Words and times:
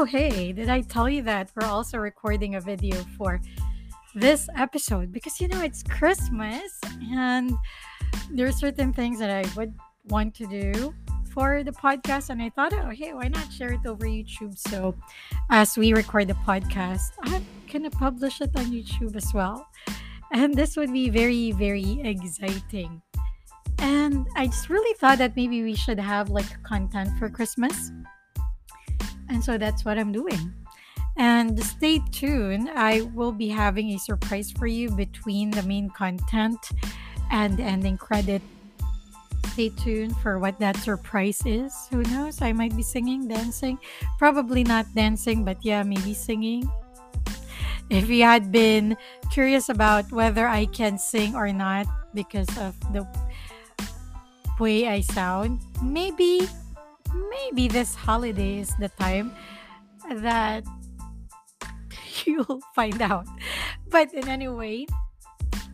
Oh, 0.00 0.04
hey, 0.04 0.52
did 0.52 0.68
I 0.68 0.82
tell 0.82 1.08
you 1.10 1.22
that 1.22 1.50
we're 1.56 1.66
also 1.66 1.98
recording 1.98 2.54
a 2.54 2.60
video 2.60 3.04
for 3.16 3.40
this 4.14 4.48
episode? 4.56 5.10
Because 5.10 5.40
you 5.40 5.48
know, 5.48 5.60
it's 5.60 5.82
Christmas 5.82 6.78
and 7.10 7.50
there 8.30 8.46
are 8.46 8.52
certain 8.52 8.92
things 8.92 9.18
that 9.18 9.28
I 9.28 9.42
would 9.56 9.74
want 10.06 10.36
to 10.36 10.46
do 10.46 10.94
for 11.34 11.64
the 11.64 11.72
podcast. 11.72 12.30
And 12.30 12.40
I 12.40 12.48
thought, 12.48 12.72
oh, 12.74 12.90
hey, 12.90 13.12
why 13.12 13.26
not 13.26 13.52
share 13.52 13.72
it 13.72 13.84
over 13.86 14.06
YouTube? 14.06 14.56
So 14.56 14.94
as 15.50 15.76
we 15.76 15.92
record 15.92 16.28
the 16.28 16.38
podcast, 16.46 17.10
I'm 17.22 17.44
going 17.66 17.82
to 17.82 17.90
publish 17.90 18.40
it 18.40 18.54
on 18.54 18.66
YouTube 18.66 19.16
as 19.16 19.34
well. 19.34 19.66
And 20.32 20.54
this 20.54 20.76
would 20.76 20.92
be 20.92 21.10
very, 21.10 21.50
very 21.50 22.00
exciting. 22.04 23.02
And 23.80 24.28
I 24.36 24.46
just 24.46 24.70
really 24.70 24.94
thought 24.94 25.18
that 25.18 25.34
maybe 25.34 25.64
we 25.64 25.74
should 25.74 25.98
have 25.98 26.30
like 26.30 26.62
content 26.62 27.18
for 27.18 27.28
Christmas. 27.28 27.90
And 29.28 29.42
so 29.42 29.58
that's 29.58 29.84
what 29.84 29.98
I'm 29.98 30.12
doing. 30.12 30.52
And 31.16 31.58
stay 31.64 32.00
tuned. 32.12 32.70
I 32.74 33.02
will 33.14 33.32
be 33.32 33.48
having 33.48 33.90
a 33.90 33.98
surprise 33.98 34.50
for 34.50 34.66
you 34.66 34.90
between 34.90 35.50
the 35.50 35.62
main 35.64 35.90
content 35.90 36.58
and 37.30 37.56
the 37.56 37.64
ending 37.64 37.98
credit. 37.98 38.40
Stay 39.52 39.70
tuned 39.70 40.16
for 40.18 40.38
what 40.38 40.58
that 40.60 40.76
surprise 40.76 41.42
is. 41.44 41.74
Who 41.90 42.02
knows? 42.04 42.40
I 42.40 42.52
might 42.52 42.76
be 42.76 42.82
singing, 42.82 43.26
dancing. 43.26 43.78
Probably 44.16 44.62
not 44.62 44.86
dancing, 44.94 45.44
but 45.44 45.58
yeah, 45.62 45.82
maybe 45.82 46.14
singing. 46.14 46.70
If 47.90 48.08
you 48.08 48.22
had 48.22 48.52
been 48.52 48.96
curious 49.32 49.68
about 49.68 50.12
whether 50.12 50.46
I 50.46 50.66
can 50.66 50.98
sing 50.98 51.34
or 51.34 51.52
not 51.52 51.86
because 52.14 52.48
of 52.58 52.78
the 52.92 53.06
way 54.60 54.86
I 54.86 55.00
sound, 55.00 55.60
maybe 55.82 56.46
maybe 57.14 57.68
this 57.68 57.94
holiday 57.94 58.58
is 58.58 58.74
the 58.78 58.88
time 58.88 59.32
that 60.10 60.64
you'll 62.24 62.60
find 62.74 63.00
out. 63.02 63.26
But 63.88 64.12
in 64.12 64.28
any 64.28 64.48
way, 64.48 64.86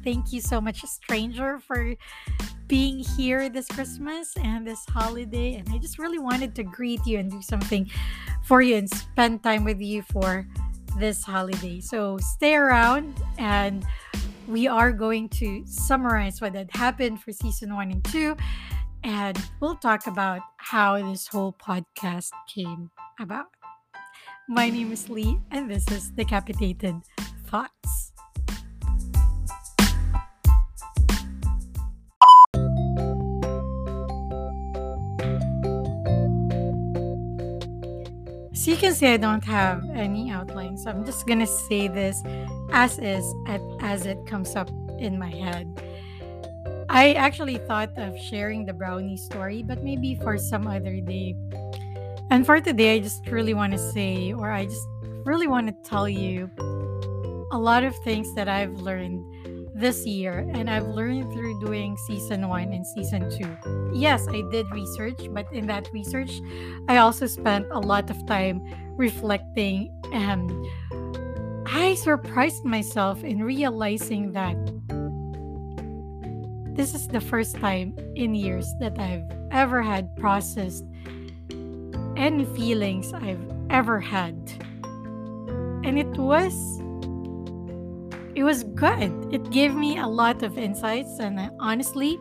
thank 0.04 0.32
you 0.32 0.41
so 0.41 0.60
much, 0.60 0.82
stranger, 0.82 1.58
for 1.58 1.94
being 2.66 2.98
here 2.98 3.48
this 3.48 3.66
Christmas 3.68 4.36
and 4.36 4.66
this 4.66 4.84
holiday. 4.86 5.54
And 5.54 5.68
I 5.70 5.78
just 5.78 5.98
really 5.98 6.18
wanted 6.18 6.54
to 6.56 6.62
greet 6.62 7.04
you 7.06 7.18
and 7.18 7.30
do 7.30 7.42
something 7.42 7.91
for 8.44 8.62
you 8.62 8.76
and 8.76 8.88
spend 8.88 9.42
time 9.42 9.64
with 9.64 9.80
you 9.80 10.02
for 10.02 10.46
this 10.98 11.22
holiday. 11.24 11.80
So 11.80 12.19
stay 12.19 12.54
around 12.54 13.20
and 13.38 13.84
we 14.46 14.69
are 14.69 14.92
going 14.92 15.28
to 15.30 15.64
summarize 15.66 16.41
what 16.41 16.54
had 16.54 16.70
happened 16.74 17.20
for 17.20 17.32
season 17.32 17.74
one 17.74 17.91
and 17.91 18.04
two 18.04 18.36
and 19.05 19.38
we'll 19.60 19.77
talk 19.77 20.06
about 20.06 20.41
how 20.56 21.00
this 21.10 21.28
whole 21.28 21.52
podcast 21.52 22.30
came 22.52 22.91
about. 23.20 23.47
My 24.48 24.70
name 24.70 24.92
is 24.92 25.10
Lee, 25.10 25.38
and 25.50 25.70
this 25.70 25.86
is 25.91 26.10
Decapitated 26.10 26.97
Thoughts. 27.47 28.12
So 38.55 38.70
you 38.70 38.77
can 38.78 38.94
see 38.94 39.08
I 39.08 39.19
don't 39.19 39.44
have 39.44 39.84
any 39.91 40.30
outline, 40.30 40.78
so 40.78 40.88
I'm 40.88 41.05
just 41.05 41.27
gonna 41.27 41.47
say 41.47 41.88
this 41.88 42.22
as 42.72 42.98
is 42.98 43.34
as 43.82 44.06
it 44.06 44.25
comes 44.27 44.56
up 44.56 44.70
in 44.98 45.19
my 45.19 45.28
head. 45.28 45.69
I 46.95 47.14
actually 47.14 47.59
thought 47.59 47.98
of 47.98 48.17
sharing 48.17 48.67
the 48.67 48.73
brownie 48.73 49.17
story, 49.17 49.64
but 49.64 49.83
maybe 49.83 50.14
for 50.14 50.39
some 50.39 50.69
other 50.69 51.00
day. 51.00 51.34
And 52.31 52.47
for 52.47 52.61
today, 52.61 52.95
I 52.95 53.00
just 53.00 53.27
really 53.27 53.53
want 53.53 53.73
to 53.73 53.81
say, 53.91 54.32
or 54.32 54.53
I 54.53 54.66
just 54.66 54.87
really 55.27 55.49
want 55.49 55.66
to 55.66 55.75
tell 55.91 56.09
you 56.09 56.49
a 57.50 57.59
lot 57.59 57.83
of 57.83 57.97
things 58.04 58.33
that 58.37 58.47
I've 58.47 58.75
learned 58.75 59.27
this 59.75 60.06
year 60.06 60.49
and 60.54 60.71
I've 60.71 60.87
learned 60.87 61.33
through 61.33 61.59
doing 61.59 61.97
season 62.06 62.49
one 62.49 62.72
and 62.72 62.87
season 62.87 63.28
two. 63.28 63.91
Yes, 63.93 64.28
I 64.28 64.43
did 64.53 64.71
research, 64.71 65.19
but 65.33 65.53
in 65.53 65.66
that 65.66 65.93
research, 65.93 66.31
I 66.87 66.99
also 66.99 67.27
spent 67.27 67.66
a 67.72 67.81
lot 67.81 68.09
of 68.09 68.25
time 68.28 68.62
reflecting 68.97 69.91
and 70.12 70.49
I 71.66 71.97
surprised 71.97 72.65
myself 72.65 73.25
in 73.25 73.43
realizing 73.43 74.31
that 74.31 74.54
this 76.74 76.94
is 76.94 77.06
the 77.06 77.20
first 77.20 77.56
time 77.56 77.96
in 78.16 78.34
years 78.34 78.74
that 78.80 78.98
I've 78.98 79.30
ever 79.52 79.80
had 79.80 80.14
processed 80.16 80.84
any 82.16 82.44
feelings 82.56 83.12
I've 83.12 83.40
ever 83.70 84.00
had. 84.00 84.34
And 85.84 85.98
it 85.98 86.18
was 86.18 86.80
it 88.34 88.42
was 88.42 88.64
good. 88.64 89.12
It 89.32 89.50
gave 89.50 89.76
me 89.76 89.98
a 89.98 90.08
lot 90.08 90.42
of 90.42 90.58
insights 90.58 91.20
and 91.20 91.38
I, 91.38 91.50
honestly 91.60 92.18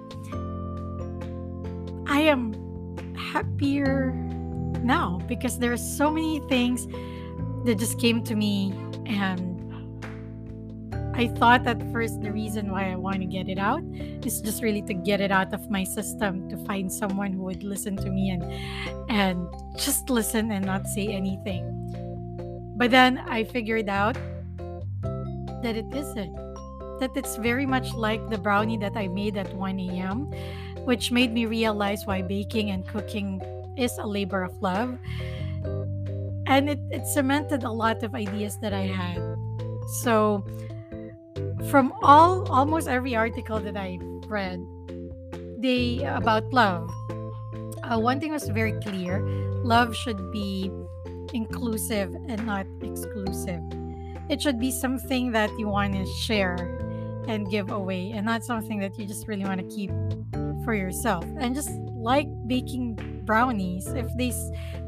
I 2.06 2.22
am 2.22 2.54
happier 3.16 4.12
now 4.84 5.20
because 5.28 5.58
there 5.58 5.74
are 5.74 5.78
so 5.78 6.12
many 6.12 6.40
things 6.48 6.86
that 7.66 7.80
just 7.80 8.00
came 8.00 8.24
to 8.26 8.36
me 8.36 8.72
and 9.08 9.53
I 11.16 11.28
thought 11.28 11.68
at 11.68 11.80
first 11.92 12.22
the 12.22 12.32
reason 12.32 12.72
why 12.72 12.92
I 12.92 12.96
want 12.96 13.18
to 13.18 13.26
get 13.26 13.48
it 13.48 13.60
out 13.60 13.84
is 14.26 14.42
just 14.42 14.64
really 14.64 14.82
to 14.84 14.94
get 14.94 15.22
it 15.22 15.32
out 15.32 15.54
of 15.54 15.70
my 15.70 15.84
system 15.84 16.50
to 16.50 16.58
find 16.66 16.92
someone 16.92 17.34
who 17.34 17.44
would 17.44 17.64
listen 17.64 17.96
to 17.98 18.10
me 18.10 18.32
and 18.32 18.44
and 19.10 19.48
just 19.78 20.10
listen 20.10 20.52
and 20.52 20.66
not 20.66 20.88
say 20.88 21.08
anything. 21.08 21.64
But 22.78 22.90
then 22.90 23.20
I 23.20 23.44
figured 23.44 23.90
out 23.90 24.18
that 25.62 25.76
it 25.76 25.86
isn't. 25.94 26.36
That 27.00 27.12
it's 27.16 27.36
very 27.38 27.66
much 27.66 27.94
like 27.94 28.30
the 28.30 28.38
brownie 28.38 28.78
that 28.78 28.98
I 28.98 29.08
made 29.08 29.38
at 29.38 29.54
1 29.54 29.80
a.m., 29.80 30.32
which 30.86 31.12
made 31.12 31.32
me 31.32 31.46
realize 31.46 32.06
why 32.06 32.22
baking 32.22 32.72
and 32.72 32.88
cooking 32.88 33.42
is 33.78 33.98
a 34.00 34.06
labor 34.06 34.44
of 34.44 34.60
love. 34.62 34.98
And 36.46 36.70
it, 36.70 36.80
it 36.92 37.06
cemented 37.06 37.64
a 37.64 37.72
lot 37.72 38.04
of 38.04 38.16
ideas 38.16 38.58
that 38.62 38.74
I 38.74 38.88
had. 38.88 39.22
So 40.02 40.46
from 41.70 41.94
all 42.02 42.50
almost 42.52 42.88
every 42.88 43.16
article 43.16 43.60
that 43.60 43.78
I 43.78 43.98
read, 44.28 44.66
they 45.60 46.04
about 46.04 46.52
love. 46.54 46.90
Uh, 47.84 48.00
one 48.00 48.20
thing 48.20 48.32
was 48.32 48.48
very 48.50 48.74
clear: 48.82 49.22
love 49.64 49.96
should 49.96 50.32
be 50.32 50.72
inclusive 51.34 52.14
and 52.28 52.46
not 52.46 52.66
exclusive. 52.82 53.62
It 54.30 54.42
should 54.42 54.60
be 54.60 54.72
something 54.72 55.32
that 55.32 55.50
you 55.58 55.68
want 55.68 55.94
to 55.94 56.06
share 56.22 56.56
and 57.28 57.50
give 57.50 57.72
away, 57.72 58.12
and 58.12 58.26
not 58.26 58.44
something 58.44 58.80
that 58.80 58.98
you 58.98 59.06
just 59.06 59.28
really 59.28 59.46
want 59.46 59.62
to 59.62 59.76
keep 59.76 59.92
for 60.64 60.74
yourself. 60.74 61.26
And 61.38 61.56
just 61.56 61.72
like 61.96 62.28
baking 62.48 63.22
brownies, 63.26 63.88
if 63.88 64.08
they 64.18 64.34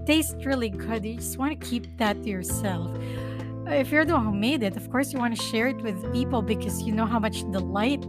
taste 0.05 0.35
really 0.45 0.69
good, 0.69 1.05
you 1.05 1.15
just 1.15 1.37
want 1.37 1.59
to 1.59 1.67
keep 1.67 1.97
that 1.97 2.21
to 2.23 2.29
yourself 2.29 2.91
if 3.67 3.91
you're 3.91 4.05
the 4.05 4.13
one 4.13 4.25
who 4.25 4.33
made 4.33 4.63
it, 4.63 4.75
of 4.77 4.89
course 4.91 5.11
you 5.13 5.19
want 5.19 5.35
to 5.35 5.41
share 5.43 5.67
it 5.67 5.77
with 5.81 6.11
people 6.13 6.41
because 6.41 6.81
you 6.83 6.93
know 6.93 7.05
how 7.05 7.19
much 7.19 7.41
delight 7.51 8.05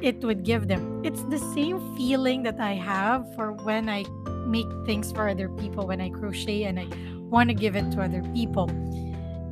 it 0.00 0.22
would 0.24 0.42
give 0.42 0.68
them. 0.68 1.02
It's 1.04 1.22
the 1.24 1.38
same 1.54 1.96
feeling 1.96 2.42
that 2.42 2.60
I 2.60 2.74
have 2.74 3.32
for 3.34 3.52
when 3.52 3.88
I 3.88 4.04
make 4.46 4.66
things 4.84 5.12
for 5.12 5.28
other 5.28 5.48
people, 5.48 5.86
when 5.86 6.00
I 6.00 6.10
crochet 6.10 6.64
and 6.64 6.80
I 6.80 6.86
want 7.30 7.48
to 7.48 7.54
give 7.54 7.76
it 7.76 7.90
to 7.92 8.02
other 8.02 8.22
people. 8.34 8.68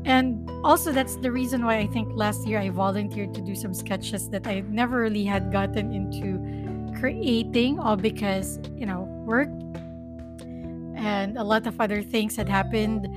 And 0.05 0.51
also, 0.65 0.93
that's 0.93 1.17
the 1.17 1.31
reason 1.31 1.65
why 1.65 1.77
I 1.79 1.87
think 1.87 2.11
last 2.15 2.47
year 2.47 2.59
I 2.59 2.71
volunteered 2.71 3.35
to 3.35 3.41
do 3.41 3.55
some 3.55 3.75
sketches 3.75 4.29
that 4.31 4.47
I 4.47 4.61
never 4.69 4.99
really 4.99 5.25
had 5.25 5.53
gotten 5.53 5.93
into 5.93 6.99
creating, 6.99 7.79
all 7.79 7.97
because, 7.97 8.59
you 8.77 8.87
know, 8.87 9.03
work 9.25 9.49
and 10.97 11.39
a 11.39 11.45
lot 11.45 11.67
of 11.67 11.81
other 11.81 12.03
things 12.03 12.37
had 12.37 12.49
happened 12.49 13.09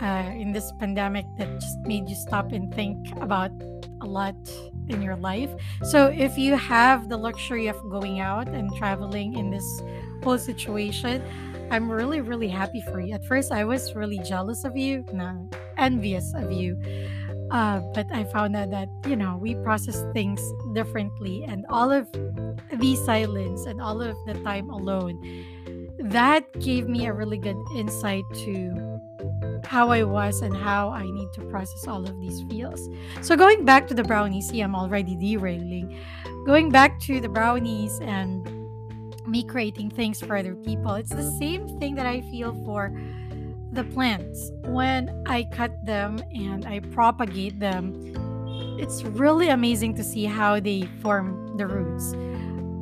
uh, 0.00 0.30
in 0.34 0.52
this 0.52 0.72
pandemic 0.78 1.24
that 1.38 1.48
just 1.60 1.78
made 1.80 2.08
you 2.08 2.16
stop 2.16 2.52
and 2.52 2.72
think 2.74 2.98
about 3.20 3.50
a 4.02 4.06
lot 4.06 4.36
in 4.88 5.02
your 5.02 5.16
life. 5.16 5.50
So, 5.84 6.06
if 6.08 6.36
you 6.38 6.56
have 6.56 7.08
the 7.08 7.16
luxury 7.16 7.66
of 7.66 7.76
going 7.90 8.20
out 8.20 8.48
and 8.48 8.70
traveling 8.76 9.36
in 9.36 9.50
this 9.50 9.82
whole 10.22 10.38
situation, 10.38 11.22
I'm 11.70 11.90
really, 11.90 12.20
really 12.20 12.48
happy 12.48 12.80
for 12.80 13.00
you. 13.00 13.14
At 13.14 13.24
first, 13.24 13.50
I 13.50 13.64
was 13.64 13.94
really 13.94 14.18
jealous 14.20 14.64
of 14.64 14.76
you, 14.76 15.04
no, 15.12 15.48
envious 15.78 16.32
of 16.34 16.52
you. 16.52 16.80
Uh, 17.50 17.80
but 17.94 18.06
I 18.12 18.24
found 18.24 18.56
out 18.56 18.70
that, 18.70 18.88
you 19.06 19.16
know, 19.16 19.38
we 19.40 19.54
process 19.56 20.04
things 20.12 20.40
differently, 20.74 21.44
and 21.44 21.64
all 21.68 21.90
of 21.90 22.10
the 22.12 22.96
silence 23.04 23.66
and 23.66 23.80
all 23.80 24.02
of 24.02 24.16
the 24.26 24.34
time 24.42 24.68
alone, 24.70 25.18
that 25.98 26.44
gave 26.60 26.88
me 26.88 27.06
a 27.06 27.12
really 27.12 27.38
good 27.38 27.56
insight 27.74 28.24
to 28.34 28.95
how 29.66 29.90
I 29.90 30.04
was 30.04 30.42
and 30.42 30.56
how 30.56 30.90
I 30.90 31.04
need 31.04 31.32
to 31.34 31.42
process 31.42 31.86
all 31.86 32.04
of 32.04 32.18
these 32.20 32.42
feels. 32.48 32.88
So 33.22 33.36
going 33.36 33.64
back 33.64 33.86
to 33.88 33.94
the 33.94 34.04
brownies, 34.04 34.48
see, 34.48 34.60
I'm 34.60 34.74
already 34.74 35.16
derailing. 35.16 35.98
Going 36.46 36.70
back 36.70 37.00
to 37.00 37.20
the 37.20 37.28
brownies 37.28 37.98
and 38.00 38.46
me 39.26 39.42
creating 39.44 39.90
things 39.90 40.20
for 40.20 40.36
other 40.36 40.54
people, 40.54 40.94
it's 40.94 41.10
the 41.10 41.30
same 41.38 41.78
thing 41.80 41.94
that 41.96 42.06
I 42.06 42.20
feel 42.30 42.54
for 42.64 42.92
the 43.76 43.84
plants, 43.84 44.50
when 44.64 45.22
I 45.26 45.44
cut 45.44 45.84
them 45.84 46.18
and 46.34 46.64
I 46.66 46.80
propagate 46.80 47.60
them, 47.60 47.92
it's 48.80 49.04
really 49.04 49.50
amazing 49.50 49.94
to 49.96 50.04
see 50.04 50.24
how 50.24 50.58
they 50.58 50.88
form 51.02 51.56
the 51.56 51.66
roots. 51.66 52.14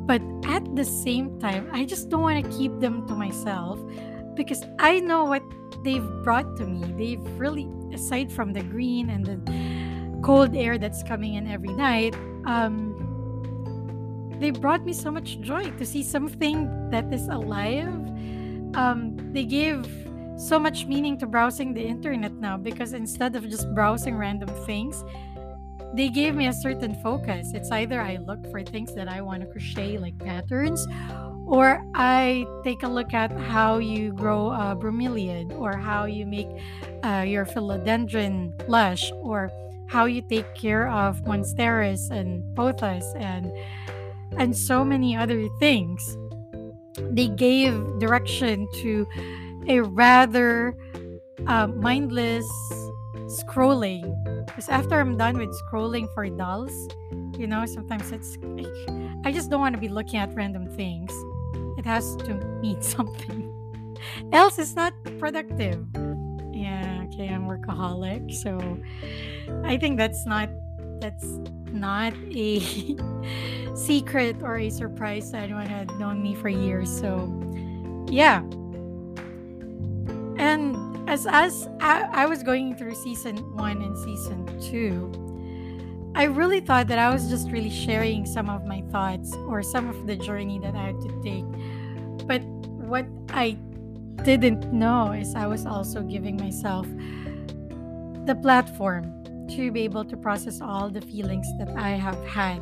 But 0.07 0.21
at 0.45 0.63
the 0.75 0.85
same 0.85 1.39
time, 1.39 1.69
I 1.73 1.83
just 1.85 2.09
don't 2.09 2.21
want 2.21 2.43
to 2.43 2.57
keep 2.57 2.79
them 2.79 3.05
to 3.07 3.13
myself 3.13 3.79
because 4.35 4.63
I 4.79 4.99
know 4.99 5.25
what 5.25 5.43
they've 5.85 6.23
brought 6.23 6.57
to 6.57 6.65
me. 6.65 6.83
They've 6.97 7.39
really, 7.39 7.69
aside 7.93 8.31
from 8.31 8.51
the 8.51 8.63
green 8.63 9.09
and 9.09 9.25
the 9.25 10.21
cold 10.21 10.55
air 10.55 10.77
that's 10.77 11.03
coming 11.03 11.35
in 11.35 11.47
every 11.47 11.71
night, 11.71 12.15
um, 12.45 12.91
they 14.39 14.51
brought 14.51 14.83
me 14.83 14.91
so 14.91 15.11
much 15.11 15.39
joy 15.39 15.71
to 15.71 15.85
see 15.85 16.03
something 16.03 16.89
that 16.89 17.13
is 17.13 17.27
alive. 17.29 17.87
Um, 18.75 19.15
they 19.31 19.45
gave 19.45 19.87
so 20.37 20.59
much 20.59 20.85
meaning 20.85 21.17
to 21.19 21.25
browsing 21.25 21.73
the 21.73 21.81
internet 21.81 22.33
now 22.33 22.57
because 22.57 22.91
instead 22.91 23.37
of 23.37 23.47
just 23.49 23.73
browsing 23.73 24.17
random 24.17 24.49
things, 24.65 25.05
they 25.93 26.09
gave 26.09 26.35
me 26.35 26.47
a 26.47 26.53
certain 26.53 26.95
focus. 27.01 27.53
It's 27.53 27.71
either 27.71 28.01
I 28.01 28.17
look 28.17 28.45
for 28.51 28.61
things 28.61 28.93
that 28.95 29.07
I 29.07 29.21
want 29.21 29.43
to 29.43 29.47
crochet, 29.47 29.97
like 29.97 30.17
patterns, 30.17 30.85
or 31.45 31.83
I 31.93 32.45
take 32.63 32.83
a 32.83 32.87
look 32.87 33.13
at 33.13 33.31
how 33.31 33.77
you 33.77 34.13
grow 34.13 34.49
a 34.49 34.75
bromeliad, 34.75 35.57
or 35.57 35.77
how 35.77 36.05
you 36.05 36.25
make 36.25 36.49
uh, 37.03 37.23
your 37.27 37.45
philodendron 37.45 38.53
lush, 38.67 39.11
or 39.21 39.51
how 39.87 40.05
you 40.05 40.21
take 40.21 40.53
care 40.55 40.89
of 40.89 41.21
monsteras 41.23 42.09
and 42.09 42.43
pothos 42.55 43.05
and 43.15 43.51
and 44.37 44.57
so 44.57 44.83
many 44.83 45.15
other 45.15 45.47
things. 45.59 46.17
They 47.11 47.27
gave 47.27 47.99
direction 47.99 48.67
to 48.81 49.07
a 49.67 49.81
rather 49.81 50.75
uh, 51.47 51.67
mindless 51.67 52.47
scrolling. 53.27 54.03
Because 54.45 54.69
after 54.69 54.99
I'm 54.99 55.17
done 55.17 55.37
with 55.37 55.49
scrolling 55.63 56.11
for 56.13 56.27
dolls, 56.29 56.73
you 57.37 57.47
know, 57.47 57.65
sometimes 57.65 58.11
it's, 58.11 58.37
I 59.25 59.31
just 59.31 59.49
don't 59.49 59.59
want 59.59 59.75
to 59.75 59.81
be 59.81 59.89
looking 59.89 60.19
at 60.19 60.33
random 60.33 60.67
things. 60.75 61.11
It 61.85 61.89
has 61.89 62.15
to 62.17 62.33
mean 62.61 62.81
something. 62.95 63.51
Else, 64.31 64.57
it's 64.57 64.75
not 64.75 64.93
productive. 65.19 65.85
Yeah, 66.51 67.05
okay, 67.05 67.29
I'm 67.29 67.45
workaholic. 67.45 68.33
So 68.33 68.79
I 69.63 69.77
think 69.77 69.97
that's 69.97 70.25
not 70.25 70.49
that's 70.99 71.25
not 71.71 72.13
a 72.31 72.59
secret 73.75 74.37
or 74.41 74.57
a 74.57 74.69
surprise 74.69 75.29
to 75.31 75.37
anyone 75.37 75.67
had 75.67 75.91
known 75.99 76.23
me 76.23 76.33
for 76.33 76.49
years. 76.49 76.89
So, 76.89 77.27
yeah. 78.09 78.39
And 80.37 80.75
as 81.07 81.27
as 81.27 81.67
I, 81.81 82.09
I 82.11 82.25
was 82.25 82.41
going 82.41 82.75
through 82.77 82.95
season 82.95 83.37
one 83.55 83.81
and 83.83 83.95
season 83.97 84.59
two, 84.59 85.11
I 86.15 86.23
really 86.23 86.61
thought 86.61 86.87
that 86.87 86.97
I 86.97 87.13
was 87.13 87.29
just 87.29 87.51
really 87.51 87.69
sharing 87.69 88.25
some 88.25 88.49
of 88.49 88.65
my 88.65 88.81
thoughts 88.89 89.35
or 89.47 89.61
some 89.61 89.89
of 89.89 90.07
the 90.07 90.15
journey 90.15 90.59
that 90.59 90.73
I 90.73 90.87
had 90.87 91.01
to 91.01 91.21
take. 91.21 91.45
But 92.27 92.41
what 92.41 93.05
I 93.29 93.57
didn't 94.23 94.71
know 94.73 95.11
is 95.11 95.35
I 95.35 95.47
was 95.47 95.65
also 95.65 96.01
giving 96.01 96.37
myself 96.37 96.87
the 98.25 98.35
platform 98.41 99.23
to 99.49 99.71
be 99.71 99.81
able 99.81 100.03
to 100.05 100.17
process 100.17 100.61
all 100.61 100.89
the 100.89 101.01
feelings 101.01 101.47
that 101.59 101.69
I 101.77 101.91
have 101.91 102.21
had 102.25 102.59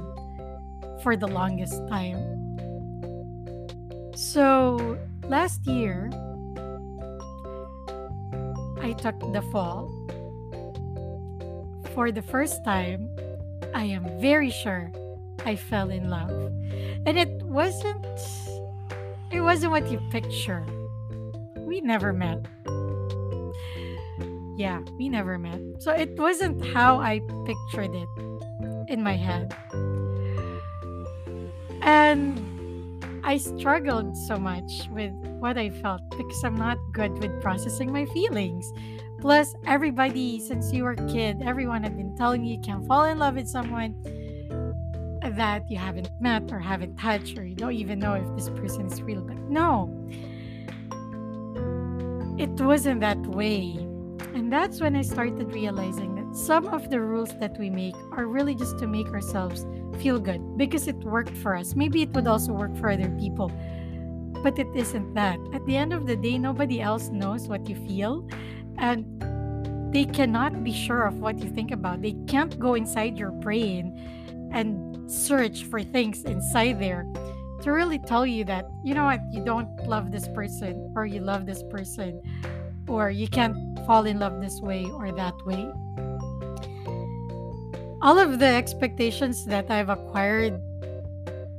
for 1.02 1.16
the 1.16 1.28
longest 1.28 1.80
time. 1.88 2.20
So 4.16 4.98
last 5.24 5.66
year, 5.66 6.10
I 8.82 8.94
took 8.94 9.20
the 9.32 9.42
fall. 9.52 9.90
For 11.94 12.12
the 12.12 12.22
first 12.22 12.64
time, 12.66 13.10
I 13.74 13.86
am 13.86 14.20
very 14.20 14.50
sure 14.50 14.92
I 15.46 15.56
fell 15.56 15.90
in 15.90 16.10
love. 16.10 16.32
And 17.06 17.18
it 17.18 17.44
wasn't 17.44 18.06
it 19.34 19.42
wasn't 19.42 19.72
what 19.72 19.92
you 19.92 20.00
picture. 20.12 20.66
We 21.58 21.82
never 21.82 22.14
met 22.14 22.46
yeah, 24.56 24.82
we 24.98 25.10
never 25.10 25.38
met. 25.38 25.60
So 25.80 25.92
it 25.92 26.18
wasn't 26.18 26.64
how 26.74 27.00
I 27.00 27.22
pictured 27.46 27.96
it 27.96 28.10
in 28.88 29.02
my 29.02 29.16
head. 29.16 29.56
And 31.82 32.40
I 33.24 33.38
struggled 33.38 34.16
so 34.16 34.38
much 34.38 34.88
with 34.92 35.12
what 35.40 35.58
I 35.58 35.70
felt 35.70 36.02
because 36.12 36.44
I'm 36.44 36.56
not 36.56 36.78
good 36.92 37.12
with 37.20 37.42
processing 37.42 37.92
my 37.92 38.06
feelings. 38.08 38.72
Plus, 39.20 39.56
everybody, 39.66 40.40
since 40.40 40.72
you 40.72 40.84
were 40.84 40.92
a 40.92 41.08
kid, 41.08 41.42
everyone 41.42 41.84
had 41.84 41.96
been 41.98 42.16
telling 42.16 42.44
you 42.44 42.56
you 42.56 42.62
can't 42.62 42.86
fall 42.86 43.06
in 43.06 43.18
love 43.18 43.36
with 43.36 43.48
someone 43.48 43.96
that 45.32 45.70
you 45.70 45.78
haven't 45.78 46.10
met 46.20 46.52
or 46.52 46.60
haven't 46.60 46.98
touched 46.98 47.38
or 47.38 47.46
you 47.46 47.56
don't 47.56 47.74
even 47.74 48.00
know 48.00 48.14
if 48.14 48.36
this 48.36 48.50
person 48.50 48.86
is 48.88 49.02
real. 49.02 49.22
But 49.22 49.38
no, 49.50 49.90
it 52.38 52.50
wasn't 52.62 53.02
that 53.02 53.20
way. 53.28 53.78
And 54.34 54.52
that's 54.52 54.82
when 54.82 54.96
I 54.96 55.04
started 55.04 55.54
realizing 55.54 56.16
that 56.16 56.36
some 56.36 56.68
of 56.68 56.90
the 56.90 57.00
rules 57.00 57.38
that 57.40 57.58
we 57.60 57.70
make 57.70 57.96
are 58.12 58.26
really 58.26 58.56
just 58.56 58.80
to 58.80 58.88
make 58.88 59.08
ourselves 59.08 59.66
feel 60.02 60.20
good 60.20 60.58
because 60.58 60.88
it 60.88 60.96
worked 60.98 61.38
for 61.38 61.56
us. 61.56 61.76
Maybe 61.76 62.02
it 62.02 62.10
would 62.14 62.28
also 62.28 62.52
work 62.52 62.76
for 62.78 62.90
other 62.90 63.10
people, 63.20 63.52
but 64.42 64.58
it 64.58 64.68
isn't 64.76 65.14
that. 65.14 65.38
At 65.54 65.66
the 65.68 65.78
end 65.78 65.94
of 65.94 66.08
the 66.08 66.16
day, 66.16 66.38
nobody 66.38 66.82
else 66.82 67.10
knows 67.10 67.48
what 67.48 67.70
you 67.70 67.76
feel, 67.76 68.28
and 68.80 69.06
they 69.94 70.06
cannot 70.06 70.64
be 70.64 70.74
sure 70.74 71.04
of 71.04 71.20
what 71.20 71.38
you 71.40 71.50
think 71.52 71.70
about. 71.70 72.02
They 72.02 72.16
can't 72.28 72.58
go 72.60 72.74
inside 72.74 73.20
your 73.20 73.32
brain 73.32 74.23
and 74.54 75.12
search 75.12 75.66
for 75.66 75.84
things 75.84 76.24
inside 76.24 76.80
there 76.80 77.06
to 77.62 77.72
really 77.72 78.00
tell 78.00 78.26
you 78.26 78.44
that, 78.46 78.66
you 78.84 78.94
know 78.94 79.06
what, 79.06 79.20
you 79.32 79.44
don't 79.44 79.70
love 79.88 80.12
this 80.12 80.28
person 80.30 80.94
or 80.96 81.06
you 81.06 81.22
love 81.22 81.46
this 81.46 81.64
person 81.72 82.22
or 82.88 83.10
you 83.10 83.28
can't 83.28 83.56
fall 83.86 84.06
in 84.06 84.20
love 84.20 84.42
this 84.42 84.60
way 84.62 84.86
or 84.86 85.12
that 85.12 85.34
way. 85.46 85.72
All 88.02 88.20
of 88.20 88.40
the 88.40 88.46
expectations 88.48 89.46
that 89.46 89.72
I've 89.72 89.90
acquired 89.90 90.60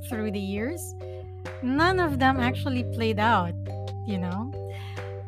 through 0.07 0.31
the 0.31 0.39
years, 0.39 0.93
none 1.63 1.99
of 1.99 2.19
them 2.19 2.39
actually 2.39 2.83
played 2.93 3.19
out, 3.19 3.55
you 4.05 4.19
know? 4.19 4.51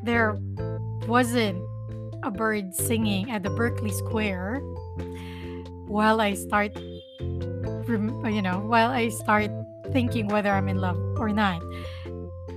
There 0.03 0.37
wasn't 1.07 1.63
a 2.21 2.29
bird 2.29 2.75
singing 2.75 3.31
at 3.31 3.41
the 3.41 3.49
Berkeley 3.49 3.91
Square 3.91 4.61
while 5.87 6.21
I 6.21 6.35
start 6.35 6.77
you 7.87 8.41
know, 8.41 8.59
while 8.59 8.91
I 8.91 9.09
start 9.09 9.51
thinking 9.91 10.27
whether 10.27 10.51
I'm 10.51 10.67
in 10.67 10.77
love 10.77 10.97
or 11.17 11.29
not. 11.29 11.61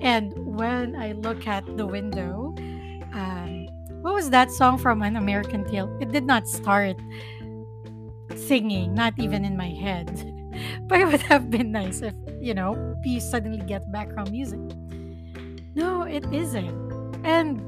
And 0.00 0.32
when 0.56 0.96
I 0.96 1.12
look 1.12 1.46
at 1.46 1.64
the 1.76 1.86
window, 1.86 2.54
um, 3.12 3.68
what 4.02 4.14
was 4.14 4.30
that 4.30 4.50
song 4.50 4.78
from 4.78 5.02
An 5.02 5.16
American 5.16 5.64
Tail? 5.68 5.94
It 6.00 6.10
did 6.10 6.24
not 6.24 6.48
start 6.48 6.96
singing, 8.34 8.94
not 8.94 9.14
even 9.18 9.44
in 9.44 9.56
my 9.56 9.68
head. 9.68 10.08
but 10.86 11.00
it 11.00 11.06
would 11.06 11.22
have 11.22 11.50
been 11.50 11.72
nice 11.72 12.02
if, 12.02 12.14
you 12.40 12.54
know, 12.54 12.96
you 13.04 13.20
suddenly 13.20 13.64
get 13.66 13.90
background 13.92 14.30
music. 14.30 14.60
No, 15.74 16.02
it 16.02 16.24
isn't. 16.32 16.74
And 17.24 17.60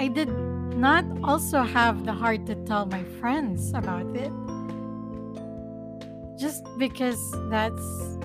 I 0.00 0.08
did 0.08 0.28
not 0.76 1.04
also 1.24 1.62
have 1.62 2.04
the 2.04 2.12
heart 2.12 2.46
to 2.46 2.54
tell 2.64 2.86
my 2.86 3.04
friends 3.20 3.72
about 3.74 4.16
it. 4.16 4.32
Just 6.40 6.64
because 6.78 7.20
that's 7.50 8.18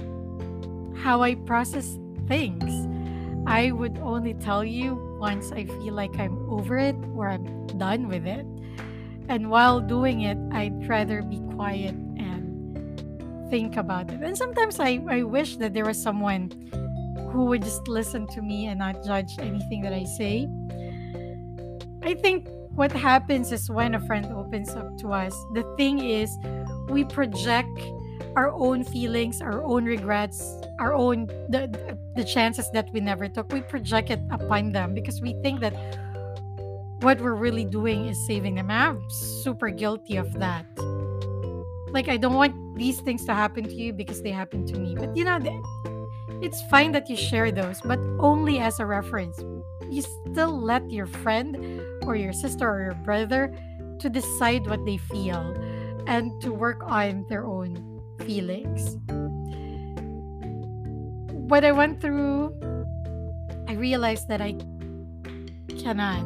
how 1.04 1.22
I 1.22 1.36
process 1.36 2.00
things. 2.28 2.88
I 3.46 3.72
would 3.72 4.00
only 4.00 4.34
tell 4.34 4.64
you 4.64 4.96
once 5.20 5.52
I 5.52 5.66
feel 5.66 5.94
like 5.94 6.18
I'm 6.18 6.50
over 6.50 6.78
it 6.78 6.96
or 7.14 7.30
I'm 7.30 7.68
done 7.78 8.08
with 8.08 8.26
it. 8.26 8.46
And 9.28 9.50
while 9.50 9.82
doing 9.82 10.22
it, 10.22 10.38
I'd 10.52 10.88
rather 10.88 11.22
be 11.22 11.40
quiet 11.54 11.94
and 11.94 13.50
think 13.50 13.76
about 13.76 14.12
it. 14.12 14.22
And 14.22 14.38
sometimes 14.38 14.80
I, 14.80 15.04
I 15.10 15.24
wish 15.24 15.58
that 15.58 15.74
there 15.74 15.86
was 15.86 16.02
someone 16.02 16.52
who 17.32 17.46
would 17.46 17.64
just 17.64 17.88
listen 17.88 18.28
to 18.28 18.42
me 18.42 18.68
and 18.68 18.80
not 18.80 19.04
judge 19.04 19.38
anything 19.40 19.82
that 19.82 19.94
I 19.94 20.06
say. 20.06 20.48
I 22.02 22.14
think 22.14 22.48
what 22.76 22.92
happens 22.92 23.52
is 23.52 23.70
when 23.70 23.96
a 23.96 24.00
friend 24.06 24.26
opens 24.28 24.70
up 24.70 24.98
to 25.00 25.12
us, 25.12 25.34
the 25.54 25.64
thing 25.78 26.00
is 26.00 26.30
we 26.90 27.04
project 27.04 27.80
our 28.36 28.52
own 28.52 28.84
feelings, 28.84 29.42
our 29.42 29.64
own 29.64 29.86
regrets, 29.86 30.60
our 30.80 30.94
own 30.94 31.28
the 31.50 31.72
the 32.16 32.24
chances 32.24 32.70
that 32.72 32.90
we 32.92 33.00
never 33.00 33.28
took. 33.28 33.52
We 33.52 33.62
project 33.62 34.10
it 34.10 34.20
upon 34.32 34.72
them 34.72 34.94
because 34.94 35.22
we 35.22 35.34
think 35.42 35.62
that 35.62 35.74
what 37.02 37.20
we're 37.22 37.36
really 37.36 37.66
doing 37.66 38.08
is 38.08 38.26
saving 38.26 38.56
them. 38.56 38.72
I'm 38.72 39.02
super 39.10 39.70
guilty 39.70 40.18
of 40.18 40.32
that. 40.40 40.66
Like 41.90 42.10
I 42.10 42.18
don't 42.18 42.34
want 42.34 42.78
these 42.78 43.00
things 43.00 43.26
to 43.26 43.34
happen 43.34 43.64
to 43.64 43.74
you 43.74 43.94
because 43.94 44.22
they 44.22 44.32
happened 44.32 44.68
to 44.70 44.80
me. 44.80 44.96
But 44.96 45.16
you 45.16 45.24
know, 45.24 45.40
it's 46.42 46.62
fine 46.64 46.92
that 46.92 47.10
you 47.10 47.16
share 47.16 47.52
those, 47.52 47.80
but 47.82 48.00
only 48.20 48.60
as 48.60 48.80
a 48.80 48.86
reference. 48.86 49.40
you 49.90 50.02
still 50.02 50.60
let 50.60 50.90
your 50.90 51.06
friend 51.06 51.56
or 52.04 52.16
your 52.16 52.34
sister 52.34 52.68
or 52.68 52.82
your 52.82 53.00
brother 53.06 53.54
to 54.00 54.10
decide 54.10 54.68
what 54.68 54.84
they 54.86 54.98
feel 54.98 55.56
and 56.08 56.42
to 56.42 56.52
work 56.52 56.82
on 56.84 57.26
their 57.30 57.46
own 57.46 57.95
feelings. 58.24 58.98
What 61.50 61.64
I 61.64 61.72
went 61.72 62.02
through, 62.02 62.54
I 63.68 63.74
realized 63.74 64.28
that 64.30 64.42
I 64.42 64.56
cannot 65.78 66.26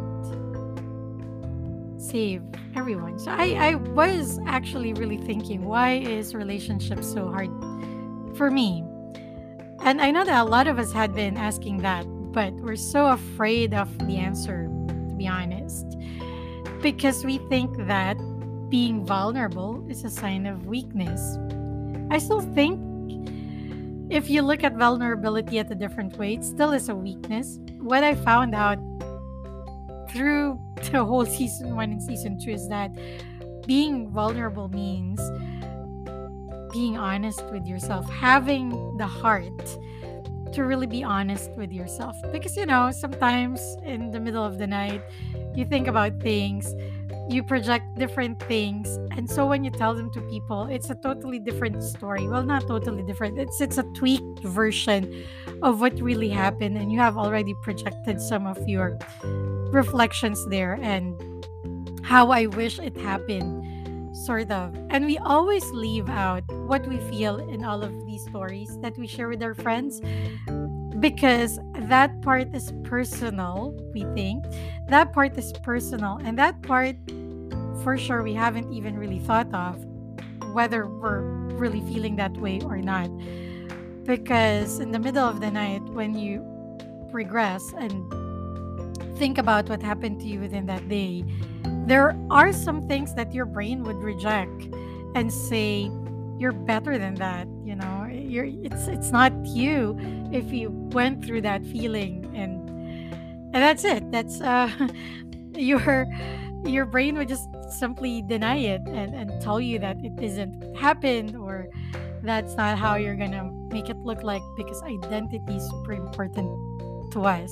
save 1.99 2.41
everyone. 2.75 3.19
So 3.19 3.31
I, 3.31 3.53
I 3.53 3.75
was 3.75 4.39
actually 4.45 4.93
really 4.93 5.17
thinking, 5.17 5.65
why 5.65 5.95
is 5.95 6.33
relationship 6.33 7.03
so 7.03 7.29
hard 7.29 7.49
for 8.35 8.49
me? 8.49 8.83
And 9.83 10.01
I 10.01 10.11
know 10.11 10.23
that 10.23 10.41
a 10.41 10.49
lot 10.49 10.67
of 10.67 10.79
us 10.79 10.91
had 10.91 11.13
been 11.13 11.37
asking 11.37 11.77
that, 11.79 12.05
but 12.31 12.53
we're 12.53 12.75
so 12.75 13.07
afraid 13.07 13.73
of 13.73 13.89
the 14.07 14.17
answer, 14.17 14.67
to 15.09 15.15
be 15.15 15.27
honest, 15.27 15.85
because 16.81 17.25
we 17.25 17.37
think 17.49 17.75
that 17.87 18.17
being 18.69 19.05
vulnerable 19.05 19.85
is 19.89 20.03
a 20.03 20.09
sign 20.09 20.45
of 20.45 20.67
weakness. 20.67 21.37
I 22.09 22.17
still 22.17 22.41
think 22.41 22.79
if 24.09 24.29
you 24.29 24.41
look 24.41 24.63
at 24.63 24.75
vulnerability 24.75 25.59
at 25.59 25.71
a 25.71 25.75
different 25.75 26.17
way, 26.17 26.33
it 26.33 26.43
still 26.43 26.71
is 26.71 26.89
a 26.89 26.95
weakness. 26.95 27.59
What 27.79 28.03
I 28.03 28.15
found 28.15 28.55
out 28.55 28.79
through 30.09 30.59
the 30.91 31.05
whole 31.05 31.25
season 31.25 31.75
one 31.75 31.91
and 31.91 32.01
season 32.01 32.39
two 32.39 32.51
is 32.51 32.67
that 32.69 32.91
being 33.67 34.09
vulnerable 34.09 34.69
means 34.69 35.21
being 36.71 36.97
honest 36.97 37.43
with 37.51 37.65
yourself, 37.65 38.09
having 38.09 38.97
the 38.97 39.07
heart 39.07 39.77
to 40.53 40.63
really 40.63 40.87
be 40.87 41.03
honest 41.03 41.51
with 41.51 41.71
yourself. 41.71 42.15
Because, 42.31 42.57
you 42.57 42.65
know, 42.65 42.91
sometimes 42.91 43.61
in 43.83 44.11
the 44.11 44.19
middle 44.19 44.43
of 44.43 44.57
the 44.57 44.67
night, 44.67 45.01
you 45.55 45.65
think 45.65 45.87
about 45.87 46.19
things, 46.21 46.73
you 47.29 47.43
project 47.43 47.95
different 47.97 48.41
things. 48.43 48.87
And 49.11 49.29
so 49.29 49.45
when 49.45 49.63
you 49.63 49.71
tell 49.71 49.93
them 49.93 50.11
to 50.13 50.21
people, 50.21 50.63
it's 50.65 50.89
a 50.89 50.95
totally 50.95 51.39
different 51.39 51.83
story. 51.83 52.27
Well, 52.27 52.43
not 52.43 52.67
totally 52.67 53.03
different. 53.03 53.39
It's 53.39 53.61
it's 53.61 53.77
a 53.77 53.83
tweaked 53.93 54.39
version 54.43 55.23
of 55.61 55.79
what 55.81 55.99
really 56.01 56.29
happened 56.29 56.77
and 56.77 56.91
you 56.91 56.99
have 56.99 57.17
already 57.17 57.53
projected 57.63 58.19
some 58.21 58.47
of 58.47 58.57
your 58.67 58.97
reflections 59.71 60.43
there 60.47 60.79
and 60.81 61.13
how 62.03 62.31
I 62.31 62.47
wish 62.47 62.79
it 62.79 62.97
happened 62.97 63.65
sort 64.15 64.51
of. 64.51 64.75
And 64.89 65.05
we 65.05 65.17
always 65.19 65.65
leave 65.71 66.09
out 66.09 66.43
what 66.67 66.85
we 66.87 66.97
feel 67.11 67.37
in 67.37 67.63
all 67.63 67.83
of 67.83 67.93
these 68.05 68.23
stories 68.23 68.77
that 68.81 68.97
we 68.97 69.07
share 69.07 69.29
with 69.29 69.43
our 69.43 69.53
friends 69.53 70.01
because 70.99 71.59
that 71.75 72.21
part 72.21 72.53
is 72.53 72.73
personal, 72.83 73.73
we 73.93 74.03
think. 74.15 74.45
That 74.89 75.13
part 75.13 75.37
is 75.37 75.53
personal. 75.63 76.19
And 76.23 76.37
that 76.37 76.61
part, 76.61 76.95
for 77.83 77.97
sure, 77.97 78.23
we 78.23 78.33
haven't 78.33 78.71
even 78.73 78.97
really 78.97 79.19
thought 79.19 79.53
of 79.53 79.83
whether 80.53 80.87
we're 80.87 81.21
really 81.57 81.81
feeling 81.81 82.15
that 82.17 82.35
way 82.37 82.59
or 82.61 82.77
not. 82.77 83.09
Because 84.05 84.79
in 84.79 84.91
the 84.91 84.99
middle 84.99 85.25
of 85.25 85.39
the 85.41 85.51
night, 85.51 85.83
when 85.89 86.17
you 86.17 86.43
regress 87.11 87.73
and 87.77 89.17
think 89.17 89.37
about 89.37 89.69
what 89.69 89.81
happened 89.81 90.19
to 90.21 90.27
you 90.27 90.39
within 90.39 90.65
that 90.65 90.87
day, 90.89 91.23
there 91.85 92.17
are 92.29 92.53
some 92.53 92.87
things 92.87 93.13
that 93.15 93.33
your 93.33 93.45
brain 93.45 93.83
would 93.83 93.97
reject 93.97 94.67
and 95.15 95.31
say 95.31 95.91
you're 96.37 96.53
better 96.53 96.97
than 96.97 97.15
that 97.15 97.47
you 97.65 97.75
know 97.75 98.07
you're 98.09 98.45
it's 98.63 98.87
it's 98.87 99.11
not 99.11 99.33
you 99.45 99.97
if 100.31 100.53
you 100.53 100.69
went 100.93 101.23
through 101.25 101.41
that 101.41 101.65
feeling 101.65 102.31
and 102.33 102.69
and 103.53 103.55
that's 103.55 103.83
it 103.83 104.09
that's 104.11 104.39
uh 104.39 104.69
your 105.53 106.07
your 106.65 106.85
brain 106.85 107.17
would 107.17 107.27
just 107.27 107.47
simply 107.71 108.21
deny 108.21 108.57
it 108.57 108.81
and 108.87 109.13
and 109.13 109.41
tell 109.41 109.59
you 109.59 109.79
that 109.79 109.97
it 110.03 110.13
isn't 110.21 110.75
happened 110.75 111.35
or 111.35 111.67
that's 112.21 112.55
not 112.55 112.77
how 112.77 112.95
you're 112.95 113.15
gonna 113.15 113.49
make 113.71 113.89
it 113.89 113.97
look 113.97 114.23
like 114.23 114.41
because 114.57 114.81
identity 114.83 115.55
is 115.55 115.63
super 115.69 115.93
important 115.93 116.49
to 117.11 117.23
us 117.23 117.51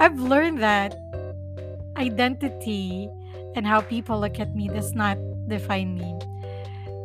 i've 0.00 0.18
learned 0.18 0.62
that 0.62 0.96
identity 1.96 3.08
and 3.54 3.66
how 3.66 3.80
people 3.80 4.18
look 4.20 4.40
at 4.40 4.54
me 4.54 4.68
does 4.68 4.94
not 4.94 5.18
define 5.48 5.94
me. 5.94 6.18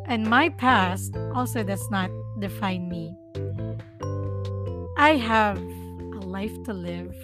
And 0.06 0.26
my 0.28 0.50
past 0.50 1.16
also 1.36 1.64
does 1.64 1.90
not 1.92 2.10
define 2.40 2.90
me. 2.90 3.16
I 4.98 5.16
have 5.16 5.58
a 5.58 6.26
life 6.26 6.56
to 6.66 6.74
live, 6.74 7.16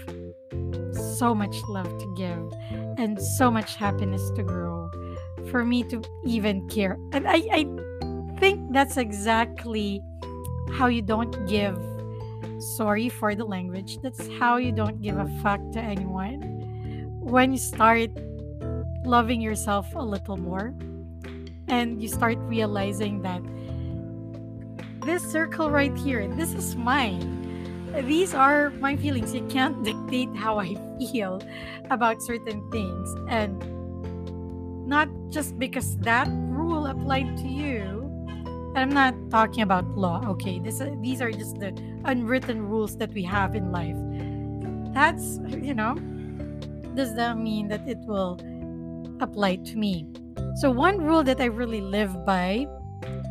so 1.17 1.33
much 1.33 1.55
love 1.67 1.87
to 1.87 2.13
give, 2.15 2.53
and 2.97 3.21
so 3.21 3.51
much 3.51 3.75
happiness 3.75 4.29
to 4.31 4.43
grow 4.43 4.89
for 5.51 5.63
me 5.63 5.83
to 5.83 6.01
even 6.25 6.67
care. 6.69 6.97
And 7.11 7.27
I, 7.27 7.43
I 7.51 7.65
think 8.39 8.71
that's 8.73 8.97
exactly 8.97 10.01
how 10.73 10.87
you 10.87 11.01
don't 11.01 11.47
give 11.47 11.77
sorry 12.59 13.09
for 13.09 13.35
the 13.35 13.45
language. 13.45 13.99
That's 14.01 14.27
how 14.39 14.57
you 14.57 14.71
don't 14.71 15.01
give 15.01 15.17
a 15.17 15.27
fuck 15.41 15.59
to 15.73 15.79
anyone 15.79 16.55
when 17.25 17.51
you 17.51 17.57
start 17.57 18.11
loving 19.03 19.41
yourself 19.41 19.87
a 19.95 20.03
little 20.03 20.37
more 20.37 20.73
and 21.67 22.01
you 22.01 22.07
start 22.07 22.37
realizing 22.39 23.21
that 23.23 23.41
this 25.05 25.23
circle 25.31 25.69
right 25.69 25.95
here, 25.97 26.27
this 26.35 26.53
is 26.53 26.75
mine. 26.75 27.44
These 28.03 28.33
are 28.33 28.71
my 28.71 28.95
feelings. 28.97 29.33
You 29.33 29.45
can't 29.47 29.83
dictate 29.83 30.35
how 30.35 30.59
I 30.59 30.75
feel 30.99 31.41
about 31.89 32.21
certain 32.21 32.69
things. 32.71 33.15
And 33.29 33.57
not 34.87 35.09
just 35.29 35.57
because 35.57 35.97
that 35.99 36.27
rule 36.29 36.85
applied 36.87 37.37
to 37.37 37.47
you. 37.47 38.01
And 38.75 38.77
I'm 38.77 38.89
not 38.89 39.15
talking 39.31 39.63
about 39.63 39.87
law, 39.97 40.21
okay? 40.27 40.59
This, 40.59 40.81
these 41.01 41.21
are 41.21 41.31
just 41.31 41.59
the 41.59 41.73
unwritten 42.03 42.67
rules 42.67 42.97
that 42.97 43.13
we 43.13 43.23
have 43.23 43.55
in 43.55 43.71
life. 43.71 43.95
That's, 44.93 45.39
you 45.49 45.73
know, 45.73 45.95
does 46.95 47.15
that 47.15 47.37
mean 47.37 47.69
that 47.69 47.87
it 47.87 47.99
will 47.99 48.39
apply 49.21 49.57
to 49.57 49.77
me? 49.77 50.07
So, 50.55 50.71
one 50.71 51.01
rule 51.01 51.23
that 51.23 51.39
I 51.41 51.45
really 51.45 51.81
live 51.81 52.25
by, 52.25 52.67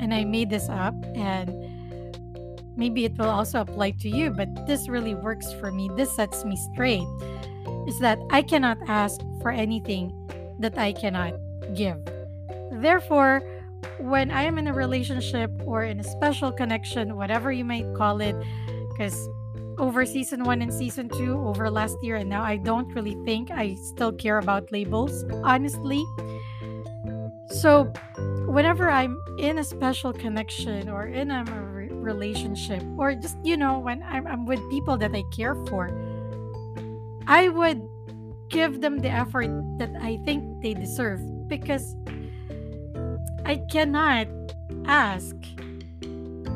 and 0.00 0.12
I 0.12 0.24
made 0.24 0.50
this 0.50 0.68
up, 0.68 0.94
and 1.14 1.50
maybe 2.76 3.04
it 3.04 3.16
will 3.18 3.30
also 3.30 3.60
apply 3.60 3.92
to 4.00 4.08
you, 4.08 4.30
but 4.30 4.48
this 4.66 4.88
really 4.88 5.14
works 5.14 5.52
for 5.52 5.70
me. 5.70 5.90
This 5.96 6.14
sets 6.14 6.44
me 6.44 6.56
straight 6.72 7.06
is 7.86 7.98
that 8.00 8.18
I 8.30 8.42
cannot 8.42 8.78
ask 8.88 9.20
for 9.40 9.50
anything 9.50 10.12
that 10.58 10.78
I 10.78 10.92
cannot 10.92 11.34
give. 11.74 11.98
Therefore, 12.72 13.42
when 13.98 14.30
I 14.30 14.42
am 14.42 14.58
in 14.58 14.66
a 14.66 14.72
relationship 14.72 15.50
or 15.66 15.84
in 15.84 16.00
a 16.00 16.04
special 16.04 16.50
connection, 16.50 17.16
whatever 17.16 17.52
you 17.52 17.64
might 17.64 17.86
call 17.94 18.20
it, 18.20 18.36
because 18.90 19.28
over 19.78 20.06
season 20.06 20.44
one 20.44 20.62
and 20.62 20.72
season 20.72 21.08
two 21.08 21.38
over 21.46 21.70
last 21.70 21.96
year, 22.02 22.16
and 22.16 22.30
now 22.30 22.42
I 22.42 22.56
don't 22.56 22.92
really 22.94 23.16
think 23.24 23.50
I 23.50 23.74
still 23.74 24.12
care 24.12 24.38
about 24.38 24.70
labels, 24.72 25.24
honestly. 25.42 26.02
So, 27.50 27.92
whenever 28.46 28.88
I'm 28.88 29.20
in 29.38 29.58
a 29.58 29.64
special 29.64 30.12
connection 30.12 30.88
or 30.88 31.06
in 31.06 31.30
a 31.30 31.44
relationship, 32.04 32.82
or 32.96 33.14
just, 33.14 33.36
you 33.42 33.56
know, 33.56 33.78
when 33.78 34.02
I'm, 34.02 34.26
I'm 34.26 34.46
with 34.46 34.60
people 34.70 34.96
that 34.98 35.14
I 35.14 35.22
care 35.34 35.54
for, 35.66 35.90
I 37.26 37.48
would 37.48 37.82
give 38.48 38.80
them 38.80 38.98
the 38.98 39.08
effort 39.08 39.48
that 39.78 39.90
I 40.00 40.18
think 40.24 40.62
they 40.62 40.74
deserve 40.74 41.20
because 41.48 41.96
I 43.44 43.56
cannot 43.70 44.28
ask 44.86 45.34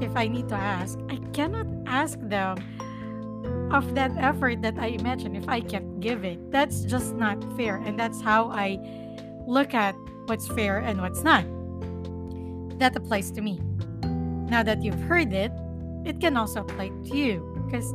if 0.01 0.15
I 0.15 0.29
need 0.29 0.49
to 0.51 0.55
ask. 0.55 0.99
I 1.11 1.17
cannot 1.33 1.67
ask 1.87 2.19
them 2.21 2.59
of 3.73 3.95
that 3.95 4.13
effort 4.17 4.63
that 4.63 4.79
I 4.79 4.87
imagine 4.89 5.37
if 5.37 5.49
I 5.49 5.61
can't 5.61 6.01
give 6.01 6.25
it. 6.25 6.51
That's 6.51 6.83
just 6.83 7.15
not 7.15 7.43
fair. 7.57 7.77
And 7.77 7.99
that's 7.99 8.21
how 8.21 8.51
I 8.51 8.79
look 9.47 9.75
at 9.75 9.95
what's 10.27 10.47
fair 10.49 10.79
and 10.79 11.01
what's 11.01 11.23
not. 11.23 11.45
That 12.79 12.97
applies 12.97 13.31
to 13.33 13.41
me. 13.41 13.61
Now 14.49 14.63
that 14.63 14.83
you've 14.83 15.01
heard 15.03 15.33
it, 15.33 15.53
it 16.05 16.21
can 16.21 16.37
also 16.37 16.61
apply 16.61 16.89
to 16.89 17.17
you. 17.17 17.63
Because, 17.67 17.93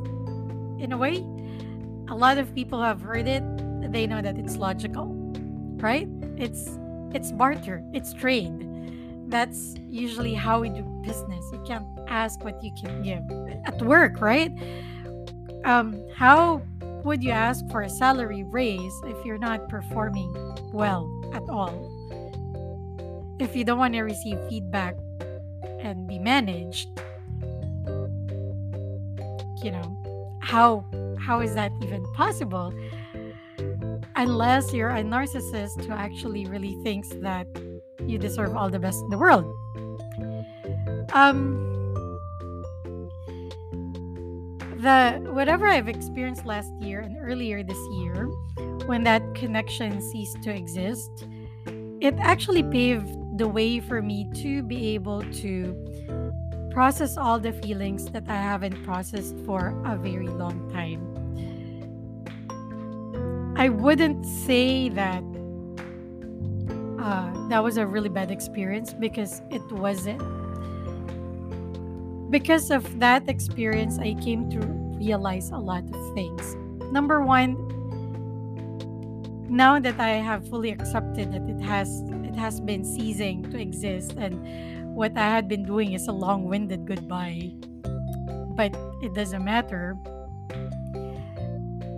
in 0.82 0.92
a 0.92 0.98
way, 0.98 1.18
a 2.10 2.16
lot 2.16 2.38
of 2.38 2.54
people 2.54 2.82
have 2.82 3.02
heard 3.02 3.28
it, 3.28 3.44
they 3.92 4.08
know 4.08 4.22
that 4.22 4.38
it's 4.38 4.58
logical, 4.58 5.08
right? 5.78 6.08
It's 6.38 6.78
it's 7.14 7.32
barter, 7.32 7.84
it's 7.94 8.14
trade. 8.14 8.70
That's 9.30 9.76
usually 9.90 10.34
how 10.34 10.62
we 10.62 10.70
do 10.70 10.84
business. 11.04 11.46
You 11.52 11.64
can't 11.66 11.86
ask 12.08 12.44
what 12.44 12.64
you 12.64 12.72
can 12.80 13.02
give. 13.02 13.24
At 13.66 13.82
work, 13.82 14.22
right? 14.22 14.52
um, 15.66 16.04
how 16.16 16.62
would 17.04 17.24
you 17.24 17.32
ask 17.32 17.70
for 17.70 17.82
a 17.82 17.90
salary 17.90 18.44
raise 18.44 18.94
if 19.06 19.26
you're 19.26 19.38
not 19.38 19.70
performing 19.70 20.34
well 20.72 21.10
at 21.34 21.44
all? 21.50 21.90
If 23.40 23.56
you 23.56 23.64
don't 23.64 23.80
want 23.80 23.94
to 23.94 24.02
receive 24.02 24.38
feedback 24.50 24.96
and 25.84 26.08
be 26.08 26.18
managed, 26.18 26.88
you 29.64 29.72
know, 29.72 30.38
how 30.42 30.86
how 31.20 31.42
is 31.42 31.54
that 31.56 31.72
even 31.82 32.04
possible? 32.14 32.74
Unless 34.16 34.74
you're 34.74 34.90
a 34.90 35.04
narcissist 35.04 35.86
who 35.86 35.94
actually 35.94 36.46
really 36.46 36.76
thinks 36.84 37.10
that 37.22 37.48
you 38.06 38.18
deserve 38.18 38.56
all 38.56 38.70
the 38.70 38.80
best 38.80 39.02
in 39.02 39.10
the 39.10 39.18
world. 39.18 39.46
Um, 41.14 41.74
the 44.78 45.22
whatever 45.32 45.68
I've 45.68 45.88
experienced 45.88 46.46
last 46.46 46.72
year 46.82 47.00
and 47.02 47.18
earlier 47.20 47.64
this 47.64 47.78
year, 48.00 48.28
when 48.86 49.04
that 49.04 49.24
connection 49.34 50.02
ceased 50.02 50.42
to 50.44 50.54
exist, 50.54 51.26
it 52.02 52.16
actually 52.20 52.64
paved 52.64 53.16
the 53.34 53.48
way 53.48 53.80
for 53.80 54.02
me 54.02 54.30
to 54.36 54.62
be 54.62 54.94
able 54.94 55.24
to 55.42 55.76
process 56.70 57.18
all 57.18 57.40
the 57.40 57.52
feelings 57.52 58.06
that 58.12 58.24
I 58.28 58.36
haven't 58.36 58.84
processed 58.84 59.36
for 59.46 59.76
a 59.86 59.96
very 59.98 60.28
long 60.28 60.70
time. 60.72 61.10
I 63.56 63.70
wouldn't 63.70 64.26
say 64.26 64.90
that 64.90 65.24
uh, 67.00 67.48
that 67.50 67.64
was 67.64 67.78
a 67.78 67.86
really 67.86 68.10
bad 68.10 68.32
experience 68.32 68.94
because 68.94 69.42
it 69.50 69.62
wasn't. 69.72 70.22
Because 72.32 72.72
of 72.72 73.00
that 73.00 73.30
experience, 73.30 74.00
I 74.00 74.16
came 74.16 74.50
to 74.52 74.60
realize 74.98 75.50
a 75.52 75.58
lot 75.58 75.84
of 75.84 76.14
things. 76.16 76.56
Number 76.92 77.22
one, 77.22 77.56
now 79.50 79.80
that 79.80 80.00
I 80.00 80.10
have 80.12 80.48
fully 80.50 80.72
accepted 80.72 81.32
that 81.32 81.48
it 81.48 81.62
has 81.62 82.02
it 82.34 82.40
has 82.40 82.60
been 82.60 82.84
ceasing 82.84 83.44
to 83.52 83.60
exist 83.60 84.14
and 84.14 84.96
what 84.96 85.16
I 85.18 85.30
had 85.30 85.48
been 85.48 85.64
doing 85.64 85.94
is 85.94 86.08
a 86.08 86.12
long-winded 86.12 86.86
goodbye, 86.86 87.54
but 88.56 88.76
it 89.02 89.14
doesn't 89.14 89.44
matter. 89.44 89.96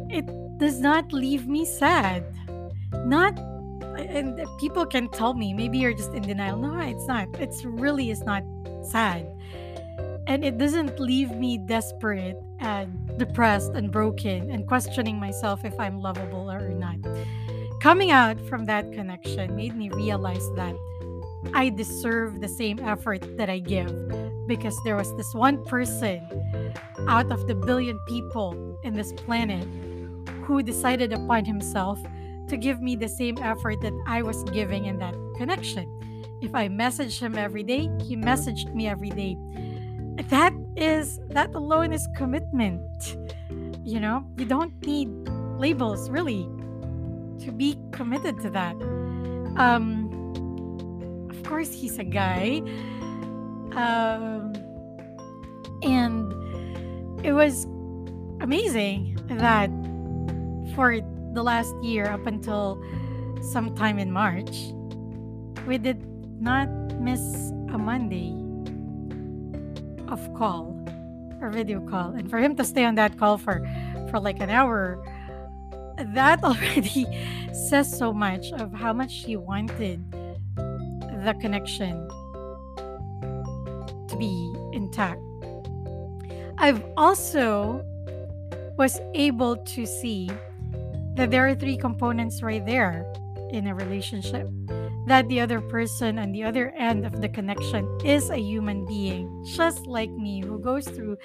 It 0.10 0.26
does 0.58 0.80
not 0.80 1.12
leave 1.12 1.48
me 1.48 1.66
sad. 1.66 2.24
Not 3.06 3.38
and 3.98 4.42
people 4.60 4.86
can 4.86 5.08
tell 5.10 5.34
me 5.34 5.54
maybe 5.54 5.78
you're 5.78 5.94
just 5.94 6.14
in 6.14 6.24
denial. 6.24 6.58
No, 6.58 6.78
it's 6.80 7.08
not. 7.08 7.28
It's 7.40 7.64
really 7.64 8.12
is 8.12 8.24
not 8.24 8.44
sad. 8.84 9.26
And 10.28 10.44
it 10.44 10.58
doesn't 10.58 11.00
leave 11.00 11.32
me 11.32 11.58
desperate 11.58 12.36
and 12.60 13.18
depressed 13.18 13.72
and 13.74 13.92
broken 13.92 14.52
and 14.52 14.68
questioning 14.68 15.18
myself 15.18 15.64
if 15.64 15.80
I'm 15.80 16.00
lovable 16.00 16.52
or 16.52 16.70
not. 16.70 16.98
Coming 17.86 18.10
out 18.10 18.42
from 18.50 18.66
that 18.66 18.92
connection 18.94 19.56
made 19.56 19.76
me 19.76 19.92
realize 19.92 20.50
that 20.56 20.76
I 21.54 21.70
deserve 21.70 22.42
the 22.42 22.48
same 22.48 22.80
effort 22.80 23.38
that 23.38 23.48
I 23.48 23.60
give 23.60 23.94
because 24.48 24.76
there 24.84 24.96
was 24.96 25.16
this 25.18 25.36
one 25.36 25.64
person 25.66 26.20
out 27.08 27.32
of 27.32 27.46
the 27.46 27.54
billion 27.54 28.00
people 28.08 28.80
in 28.84 28.96
this 28.96 29.14
planet 29.14 29.68
who 30.46 30.64
decided 30.64 31.14
upon 31.14 31.46
himself 31.46 32.00
to 32.50 32.58
give 32.58 32.82
me 32.82 32.96
the 32.96 33.08
same 33.08 33.38
effort 33.38 33.80
that 33.82 33.94
I 34.08 34.24
was 34.24 34.44
giving 34.46 34.86
in 34.86 34.98
that 34.98 35.14
connection. 35.38 35.86
If 36.42 36.56
I 36.56 36.68
messaged 36.70 37.20
him 37.20 37.36
every 37.38 37.62
day, 37.62 37.88
he 38.02 38.18
messaged 38.18 38.74
me 38.74 38.88
every 38.88 39.12
day. 39.12 39.38
That 40.32 40.54
is, 40.76 41.20
that 41.28 41.54
alone 41.54 41.94
is 41.94 42.08
commitment. 42.18 42.82
You 43.84 44.00
know, 44.00 44.26
you 44.38 44.46
don't 44.46 44.74
need 44.88 45.08
labels 45.60 46.10
really 46.10 46.50
to 47.40 47.52
be 47.52 47.78
committed 47.92 48.40
to 48.42 48.50
that. 48.52 48.76
Um, 49.58 51.28
of 51.30 51.44
course, 51.44 51.74
he's 51.74 51.98
a 52.00 52.04
guy. 52.04 52.62
Um, 53.74 54.54
and 55.84 56.32
it 57.26 57.34
was 57.34 57.66
amazing 58.42 59.18
that 59.28 59.70
for 60.76 61.00
the 61.34 61.44
last 61.44 61.74
year 61.84 62.06
up 62.06 62.26
until 62.26 62.82
sometime 63.52 64.00
in 64.00 64.12
March, 64.12 64.72
we 65.68 65.78
did 65.78 66.06
not 66.40 66.70
miss 67.00 67.22
a 67.70 67.78
Monday 67.78 68.34
of 70.08 70.34
call 70.36 70.76
or 71.42 71.50
video 71.50 71.82
call. 71.82 72.12
And 72.12 72.30
for 72.30 72.40
him 72.40 72.56
to 72.56 72.64
stay 72.64 72.86
on 72.86 72.96
that 72.96 73.18
call 73.18 73.38
for 73.38 73.66
for 74.10 74.20
like 74.20 74.40
an 74.40 74.50
hour 74.50 75.04
that 75.98 76.44
already 76.44 77.06
says 77.54 77.98
so 77.98 78.14
much 78.14 78.52
of 78.54 78.74
how 78.74 78.94
much 78.94 79.12
she 79.12 79.36
wanted 79.36 80.04
the 80.12 81.36
connection 81.42 82.08
to 84.08 84.16
be 84.18 84.54
intact. 84.74 85.22
I've 86.58 86.84
also 86.98 87.84
was 88.78 89.00
able 89.14 89.58
to 89.58 89.86
see 89.86 90.30
that 91.16 91.32
there 91.32 91.48
are 91.48 91.56
three 91.56 91.78
components 91.78 92.44
right 92.44 92.66
there 92.66 93.06
in 93.52 93.68
a 93.68 93.76
relationship 93.76 94.50
that 95.06 95.28
the 95.30 95.40
other 95.40 95.62
person 95.62 96.18
on 96.18 96.32
the 96.32 96.44
other 96.44 96.74
end 96.78 97.06
of 97.06 97.22
the 97.22 97.30
connection 97.30 97.88
is 98.04 98.30
a 98.30 98.38
human 98.38 98.86
being, 98.86 99.44
just 99.46 99.86
like 99.86 100.10
me, 100.12 100.42
who 100.42 100.60
goes 100.60 100.88
through 100.88 101.18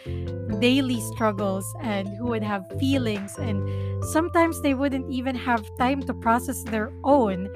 daily 0.61 1.01
struggles 1.13 1.65
and 1.83 2.09
who 2.19 2.27
would 2.27 2.43
have 2.43 2.65
feelings, 2.79 3.37
and 3.39 4.05
sometimes 4.05 4.61
they 4.63 4.75
wouldn't 4.75 5.11
even 5.11 5.35
have 5.35 5.65
time 5.79 6.03
to 6.03 6.15
process 6.15 6.63
their 6.65 6.93
own 7.05 7.49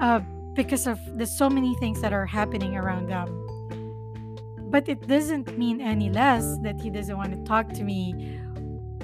uh, 0.00 0.20
because 0.54 0.86
of 0.86 0.98
the 1.18 1.26
so 1.26 1.48
many 1.48 1.74
things 1.76 2.00
that 2.00 2.12
are 2.12 2.26
happening 2.26 2.76
around 2.76 3.08
them. 3.08 3.40
But 4.70 4.88
it 4.88 5.06
doesn't 5.06 5.56
mean 5.56 5.80
any 5.80 6.10
less 6.10 6.58
that 6.62 6.80
he 6.80 6.90
doesn't 6.90 7.16
want 7.16 7.32
to 7.32 7.44
talk 7.44 7.72
to 7.74 7.84
me 7.84 8.40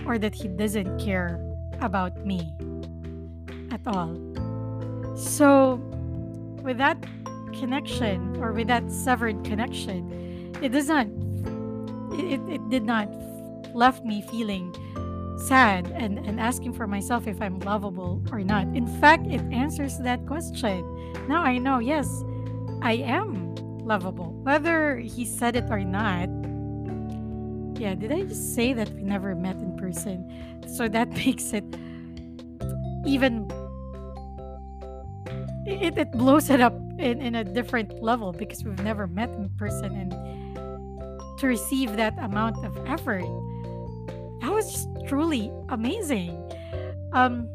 or 0.04 0.18
that 0.18 0.34
he 0.34 0.48
doesn't 0.48 0.98
care 0.98 1.38
about 1.80 2.26
me 2.26 2.52
at 3.70 3.80
all. 3.86 4.16
So, 5.16 5.80
with 6.62 6.78
that 6.78 7.02
connection 7.52 8.36
or 8.36 8.52
with 8.52 8.68
that 8.68 8.90
severed 8.90 9.44
connection, 9.44 10.54
it 10.62 10.72
does 10.72 10.88
not 10.88 11.06
it, 12.12 12.40
it 12.48 12.70
did 12.70 12.84
not 12.84 13.08
left 13.74 14.04
me 14.04 14.22
feeling 14.22 14.74
sad 15.46 15.90
and, 15.96 16.18
and 16.18 16.38
asking 16.38 16.72
for 16.72 16.86
myself 16.86 17.26
if 17.26 17.40
I'm 17.40 17.58
lovable 17.60 18.22
or 18.30 18.40
not. 18.40 18.66
In 18.68 18.86
fact, 19.00 19.26
it 19.26 19.40
answers 19.52 19.98
that 19.98 20.26
question. 20.26 20.84
Now 21.28 21.42
I 21.42 21.58
know, 21.58 21.78
yes, 21.78 22.24
I 22.82 22.94
am 22.94 23.54
lovable. 23.84 24.32
Whether 24.42 24.98
he 24.98 25.24
said 25.24 25.56
it 25.56 25.64
or 25.70 25.80
not. 25.80 26.28
Yeah, 27.80 27.94
did 27.94 28.12
I 28.12 28.22
just 28.24 28.54
say 28.54 28.74
that 28.74 28.90
we 28.90 29.02
never 29.02 29.34
met 29.34 29.56
in 29.56 29.74
person? 29.76 30.28
So 30.76 30.88
that 30.88 31.08
makes 31.24 31.52
it 31.52 31.64
even 33.06 33.48
it, 35.70 35.96
it 35.96 36.12
blows 36.12 36.50
it 36.50 36.60
up 36.60 36.74
in, 36.98 37.20
in 37.20 37.34
a 37.34 37.44
different 37.44 38.02
level 38.02 38.32
because 38.32 38.64
we've 38.64 38.82
never 38.82 39.06
met 39.06 39.28
in 39.30 39.48
person 39.56 39.92
and 39.94 40.10
to 41.38 41.46
receive 41.46 41.96
that 41.96 42.18
amount 42.18 42.62
of 42.64 42.76
effort 42.86 43.24
that 44.40 44.50
was 44.52 44.72
just 44.72 44.88
truly 45.06 45.52
amazing. 45.68 46.36
Um 47.12 47.48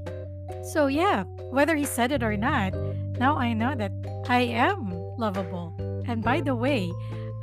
so 0.73 0.88
yeah 0.88 1.23
whether 1.51 1.75
he 1.75 1.86
said 1.86 2.12
it 2.12 2.23
or 2.23 2.36
not 2.36 2.73
now 3.19 3.38
i 3.38 3.54
know 3.54 3.75
that 3.75 3.91
i 4.28 4.41
am 4.41 4.91
lovable. 5.17 5.73
And 6.08 6.23
by 6.23 6.41
the 6.41 6.56
way 6.56 6.91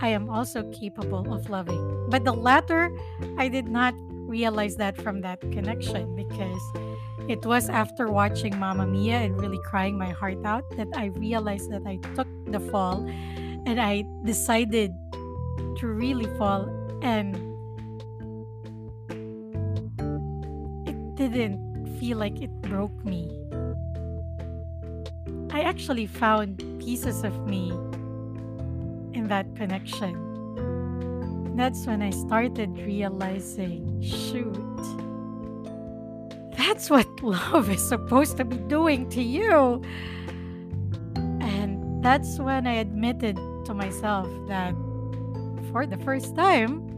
i 0.00 0.08
am 0.08 0.28
also 0.30 0.62
capable 0.70 1.32
of 1.32 1.50
loving. 1.50 2.06
But 2.10 2.24
the 2.24 2.32
latter 2.32 2.90
i 3.38 3.48
did 3.48 3.68
not 3.68 3.94
realize 4.26 4.76
that 4.76 4.96
from 4.96 5.20
that 5.22 5.40
connection 5.40 6.14
because 6.16 6.62
it 7.28 7.44
was 7.46 7.68
after 7.68 8.08
watching 8.08 8.58
Mamma 8.58 8.86
Mia 8.86 9.18
and 9.18 9.40
really 9.40 9.60
crying 9.64 9.96
my 9.96 10.10
heart 10.10 10.44
out 10.44 10.64
that 10.76 10.88
I 10.96 11.06
realized 11.06 11.70
that 11.70 11.82
I 11.86 11.96
took 12.14 12.28
the 12.46 12.60
fall 12.60 13.06
and 13.66 13.80
I 13.80 14.04
decided 14.24 14.92
to 15.78 15.86
really 15.86 16.26
fall 16.36 16.68
and 17.02 17.36
it 20.86 21.14
didn't 21.16 21.98
feel 21.98 22.18
like 22.18 22.40
it 22.40 22.50
broke 22.62 23.04
me. 23.04 23.30
I 25.52 25.60
actually 25.62 26.06
found 26.06 26.58
pieces 26.80 27.24
of 27.24 27.46
me 27.46 27.70
in 29.14 29.28
that 29.28 29.54
connection. 29.54 30.32
That's 31.56 31.86
when 31.86 32.02
I 32.02 32.10
started 32.10 32.70
realizing 32.78 34.00
shoot, 34.00 34.56
that's 36.62 36.88
what 36.88 37.22
love 37.22 37.68
is 37.70 37.86
supposed 37.86 38.36
to 38.36 38.44
be 38.44 38.56
doing 38.56 39.08
to 39.10 39.22
you. 39.22 39.82
And 41.16 42.02
that's 42.04 42.38
when 42.38 42.66
I 42.66 42.74
admitted 42.74 43.36
to 43.66 43.74
myself 43.74 44.28
that 44.48 44.74
for 45.70 45.86
the 45.86 45.98
first 45.98 46.36
time, 46.36 46.88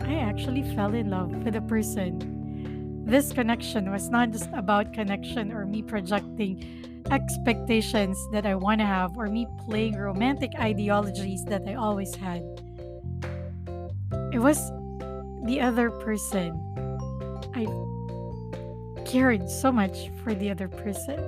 I 0.00 0.14
actually 0.14 0.62
fell 0.74 0.94
in 0.94 1.10
love 1.10 1.30
with 1.44 1.54
a 1.54 1.60
person. 1.60 3.04
This 3.04 3.32
connection 3.32 3.90
was 3.90 4.08
not 4.08 4.30
just 4.30 4.48
about 4.54 4.92
connection 4.94 5.52
or 5.52 5.66
me 5.66 5.82
projecting 5.82 7.04
expectations 7.10 8.16
that 8.32 8.46
I 8.46 8.54
want 8.54 8.80
to 8.80 8.86
have 8.86 9.16
or 9.16 9.26
me 9.26 9.46
playing 9.66 9.96
romantic 9.96 10.52
ideologies 10.58 11.44
that 11.46 11.62
I 11.66 11.74
always 11.74 12.14
had. 12.14 12.42
It 14.32 14.38
was 14.38 14.58
the 15.44 15.60
other 15.60 15.90
person 15.90 16.54
I 17.54 17.66
cared 19.10 19.50
so 19.50 19.72
much 19.72 20.08
for 20.22 20.34
the 20.34 20.50
other 20.50 20.68
person 20.68 21.18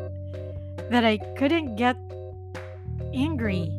that 0.89 1.05
I 1.05 1.19
couldn't 1.35 1.75
get 1.75 1.97
angry. 3.13 3.75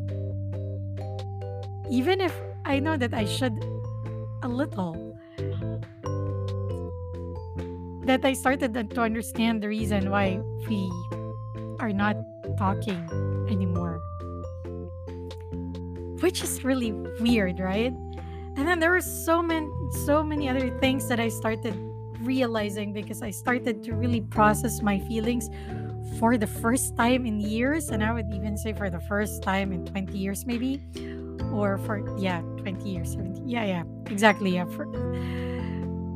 Even 1.90 2.20
if 2.20 2.36
I 2.66 2.80
know 2.80 2.96
that 2.96 3.14
I 3.14 3.24
should 3.24 3.56
a 4.42 4.48
little. 4.48 5.16
That 8.04 8.20
I 8.24 8.34
started 8.34 8.74
to 8.74 9.00
understand 9.00 9.62
the 9.62 9.68
reason 9.68 10.10
why 10.10 10.38
we 10.68 10.92
are 11.80 11.92
not 11.92 12.16
talking 12.58 13.08
anymore. 13.48 14.00
Which 16.20 16.44
is 16.44 16.62
really 16.62 16.92
weird, 17.20 17.58
right? 17.58 17.92
And 18.56 18.68
then 18.68 18.78
there 18.80 18.90
were 18.90 19.00
so 19.00 19.42
many 19.42 19.66
so 20.04 20.22
many 20.22 20.48
other 20.48 20.68
things 20.78 21.08
that 21.08 21.18
I 21.18 21.28
started 21.28 21.72
realizing 22.24 22.92
because 22.92 23.22
I 23.22 23.30
started 23.30 23.82
to 23.84 23.94
really 23.94 24.20
process 24.20 24.82
my 24.82 24.98
feelings 25.00 25.48
for 26.18 26.36
the 26.36 26.46
first 26.46 26.96
time 26.96 27.26
in 27.26 27.40
years 27.40 27.90
and 27.90 28.02
I 28.02 28.12
would 28.12 28.32
even 28.32 28.56
say 28.56 28.72
for 28.72 28.90
the 28.90 29.00
first 29.00 29.42
time 29.42 29.72
in 29.72 29.84
20 29.86 30.16
years 30.16 30.46
maybe 30.46 30.82
or 31.52 31.78
for 31.78 32.02
yeah 32.18 32.40
20 32.58 32.88
years 32.88 33.12
17 33.12 33.48
yeah 33.48 33.64
yeah 33.64 33.82
exactly 34.06 34.54
yeah 34.54 34.66
for 34.66 34.86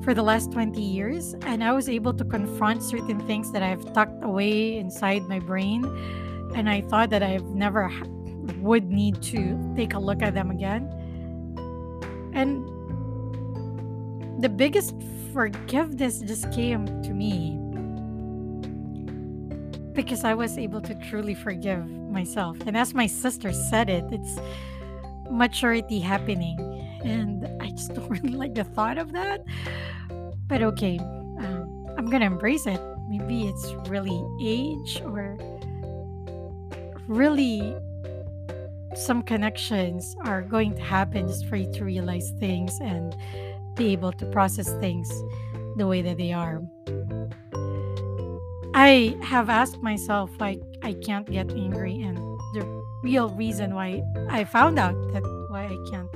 for 0.09 0.15
the 0.15 0.23
last 0.23 0.51
20 0.53 0.81
years. 0.81 1.35
And 1.43 1.63
I 1.63 1.73
was 1.73 1.87
able 1.87 2.15
to 2.15 2.25
confront 2.25 2.83
certain 2.83 3.21
things 3.27 3.53
that 3.53 3.63
I've 3.63 3.93
tucked 3.93 4.25
away 4.25 4.79
inside 4.79 5.29
my 5.29 5.39
brain 5.39 5.85
and 6.55 6.67
I 6.67 6.81
thought 6.81 7.11
that 7.11 7.23
I've 7.23 7.45
never 7.49 7.93
would 8.61 8.91
need 8.91 9.21
to 9.25 9.59
take 9.77 9.93
a 9.93 9.99
look 9.99 10.23
at 10.23 10.33
them 10.33 10.51
again. 10.51 10.89
And 12.33 12.65
the 14.39 14.49
biggest 14.49 14.95
forgiveness 15.33 16.21
just 16.21 16.51
came 16.53 16.87
to 17.03 17.13
me 17.13 17.59
because 19.93 20.23
I 20.23 20.33
was 20.35 20.57
able 20.57 20.81
to 20.83 20.95
truly 20.95 21.35
forgive 21.35 21.91
myself. 21.91 22.57
And 22.67 22.77
as 22.77 22.95
my 22.95 23.07
sister 23.07 23.53
said 23.53 23.91
it, 23.91 24.05
it's 24.13 24.39
maturity 25.29 25.99
happening. 25.99 26.57
And 27.05 27.49
I 27.61 27.71
just 27.71 27.95
don't 27.95 28.09
really 28.09 28.29
like 28.29 28.55
the 28.55 28.65
thought 28.65 28.97
of 28.97 29.13
that. 29.13 29.45
But 30.47 30.63
okay, 30.63 30.99
um, 30.99 31.87
I'm 31.99 32.07
going 32.07 32.21
to 32.21 32.27
embrace 32.27 32.67
it. 32.67 32.81
Maybe 33.09 33.49
it's 33.49 33.73
really 33.89 34.25
age 34.41 35.03
or 35.05 35.37
really 37.09 37.75
some 38.95 39.23
connections 39.23 40.17
are 40.25 40.43
going 40.43 40.75
to 40.75 40.83
happen 40.83 41.27
just 41.27 41.47
for 41.47 41.57
you 41.57 41.71
to 41.73 41.85
realize 41.85 42.31
things 42.39 42.79
and 42.81 43.17
be 43.79 43.93
able 43.93 44.13
to 44.13 44.27
process 44.27 44.69
things 44.81 45.09
the 45.77 45.87
way 45.87 46.03
that 46.03 46.19
they 46.19 46.33
are. 46.33 46.61
I 48.75 49.17
have 49.23 49.49
asked 49.49 49.83
myself 49.83 50.31
why 50.37 50.59
I 50.83 50.93
can't 50.93 51.31
get 51.31 51.51
angry, 51.53 52.03
and 52.03 52.19
the 52.55 52.85
real 53.03 53.31
reason 53.31 53.75
why 53.75 54.03
I 54.29 54.45
found 54.45 54.79
out 54.79 54.95
that 55.13 55.23
why 55.49 55.65
I 55.67 55.79
can't 55.91 56.11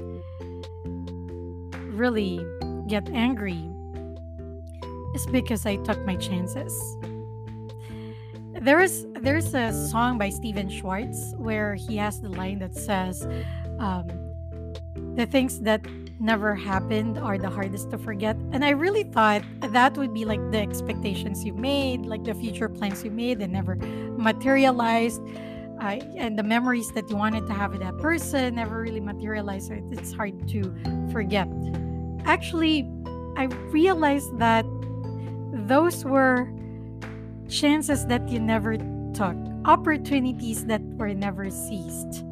really 1.95 2.45
get 2.89 3.09
angry 3.11 3.69
is 5.15 5.27
because 5.27 5.65
I 5.65 5.77
took 5.77 6.05
my 6.05 6.17
chances. 6.17 6.75
There 8.61 8.81
is 8.81 9.07
there's 9.21 9.55
a 9.55 9.73
song 9.73 10.19
by 10.19 10.31
Stephen 10.31 10.69
Schwartz 10.69 11.35
where 11.37 11.75
he 11.75 11.97
has 11.97 12.21
the 12.21 12.29
line 12.29 12.59
that 12.59 12.75
says, 12.75 13.27
um, 13.79 14.07
"The 15.15 15.27
things 15.27 15.61
that 15.61 15.83
never 16.23 16.55
happened 16.55 17.19
are 17.19 17.37
the 17.37 17.51
hardest 17.51 17.91
to 17.91 17.99
forget. 17.99 18.37
And 18.53 18.65
I 18.65 18.71
really 18.71 19.03
thought 19.03 19.43
that 19.61 19.97
would 19.97 20.15
be 20.15 20.25
like 20.25 20.41
the 20.53 20.59
expectations 20.59 21.45
you 21.45 21.53
made, 21.53 22.07
like 22.07 22.23
the 22.25 22.35
future 22.35 22.69
plans 22.69 23.05
you 23.05 23.11
made 23.11 23.41
and 23.41 23.53
never 23.53 23.75
materialized. 24.17 25.21
Uh, 25.81 25.99
and 26.17 26.39
the 26.39 26.45
memories 26.45 26.93
that 26.93 27.11
you 27.11 27.17
wanted 27.17 27.45
to 27.49 27.53
have 27.53 27.73
with 27.73 27.81
that 27.81 27.99
person 27.99 28.55
never 28.55 28.81
really 28.81 29.01
materialized. 29.01 29.67
So 29.67 29.81
it's 29.91 30.13
hard 30.13 30.49
to 30.51 30.73
forget. 31.11 31.49
Actually, 32.25 32.89
I 33.37 33.45
realized 33.73 34.39
that 34.39 34.65
those 35.67 36.05
were 36.05 36.49
chances 37.49 38.07
that 38.07 38.29
you 38.29 38.39
never 38.39 38.77
took, 39.13 39.37
opportunities 39.65 40.67
that 40.67 40.83
were 40.83 41.13
never 41.15 41.51
seized 41.51 42.25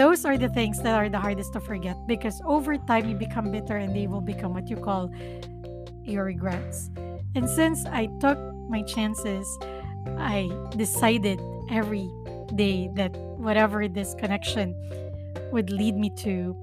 those 0.00 0.24
are 0.24 0.38
the 0.38 0.48
things 0.48 0.80
that 0.80 0.94
are 0.94 1.10
the 1.10 1.18
hardest 1.18 1.52
to 1.52 1.60
forget 1.60 1.94
because 2.06 2.40
over 2.46 2.78
time 2.78 3.06
you 3.06 3.14
become 3.14 3.52
bitter 3.52 3.76
and 3.76 3.94
they 3.94 4.06
will 4.06 4.22
become 4.22 4.54
what 4.54 4.66
you 4.70 4.76
call 4.76 5.12
your 6.02 6.24
regrets. 6.24 6.88
And 7.34 7.46
since 7.46 7.84
I 7.84 8.08
took 8.18 8.38
my 8.70 8.80
chances, 8.80 9.46
I 10.16 10.48
decided 10.74 11.38
every 11.70 12.08
day 12.54 12.88
that 12.94 13.14
whatever 13.36 13.88
this 13.88 14.14
connection 14.14 14.74
would 15.52 15.68
lead 15.68 15.96
me 15.96 16.08
to, 16.24 16.56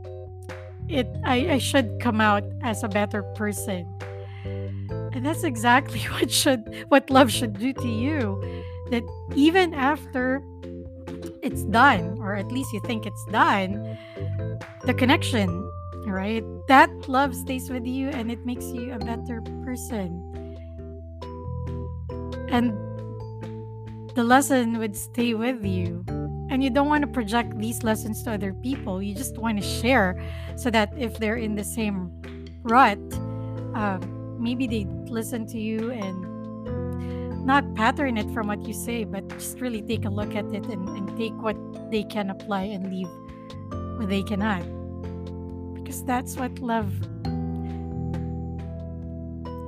it 0.89 1.05
I, 1.23 1.35
I 1.51 1.57
should 1.59 1.99
come 2.01 2.19
out 2.19 2.43
as 2.63 2.81
a 2.81 2.87
better 2.87 3.21
person. 3.35 3.85
And 5.13 5.23
that's 5.23 5.43
exactly 5.43 5.99
what 6.17 6.31
should 6.31 6.85
what 6.89 7.11
love 7.11 7.31
should 7.31 7.59
do 7.59 7.71
to 7.71 7.87
you. 7.87 8.41
That 8.89 9.03
even 9.35 9.75
after 9.75 10.41
it's 11.43 11.63
done, 11.65 12.16
or 12.27 12.35
at 12.35 12.51
least 12.51 12.73
you 12.73 12.81
think 12.81 13.05
it's 13.05 13.23
done, 13.25 13.97
the 14.83 14.93
connection, 14.93 15.47
right? 16.05 16.43
That 16.67 16.89
love 17.07 17.33
stays 17.33 17.69
with 17.69 17.85
you 17.85 18.09
and 18.09 18.29
it 18.29 18.45
makes 18.45 18.65
you 18.65 18.91
a 18.91 18.99
better 18.99 19.41
person. 19.63 20.11
And 22.49 22.73
the 24.15 24.23
lesson 24.23 24.77
would 24.77 24.97
stay 24.97 25.33
with 25.33 25.63
you. 25.63 26.03
And 26.49 26.63
you 26.63 26.69
don't 26.69 26.87
want 26.87 27.01
to 27.01 27.07
project 27.07 27.57
these 27.57 27.83
lessons 27.83 28.23
to 28.23 28.31
other 28.31 28.53
people. 28.53 29.01
You 29.01 29.15
just 29.15 29.37
want 29.37 29.61
to 29.61 29.67
share 29.67 30.21
so 30.55 30.69
that 30.71 30.91
if 30.97 31.17
they're 31.17 31.35
in 31.35 31.55
the 31.55 31.63
same 31.63 32.11
rut, 32.63 32.97
um, 33.73 34.37
maybe 34.39 34.67
they 34.67 34.85
listen 35.09 35.45
to 35.47 35.59
you 35.59 35.91
and 35.91 36.36
not 37.47 37.63
pattern 37.75 38.17
it 38.17 38.29
from 38.31 38.47
what 38.47 38.67
you 38.67 38.73
say, 38.73 39.05
but 39.05 39.25
just 39.29 39.61
really 39.61 39.81
take 39.81 40.03
a 40.03 40.09
look 40.09 40.35
at 40.35 40.43
it 40.53 40.65
and, 40.65 40.89
and 40.89 41.17
take 41.17 41.33
what 41.41 41.55
they 41.89 42.03
can 42.03 42.29
apply 42.29 42.63
and 42.63 42.91
leave 42.91 43.07
what 43.97 44.09
they 44.09 44.21
cannot. 44.21 44.63
Because 45.73 46.03
that's 46.03 46.35
what 46.35 46.59
love 46.59 46.91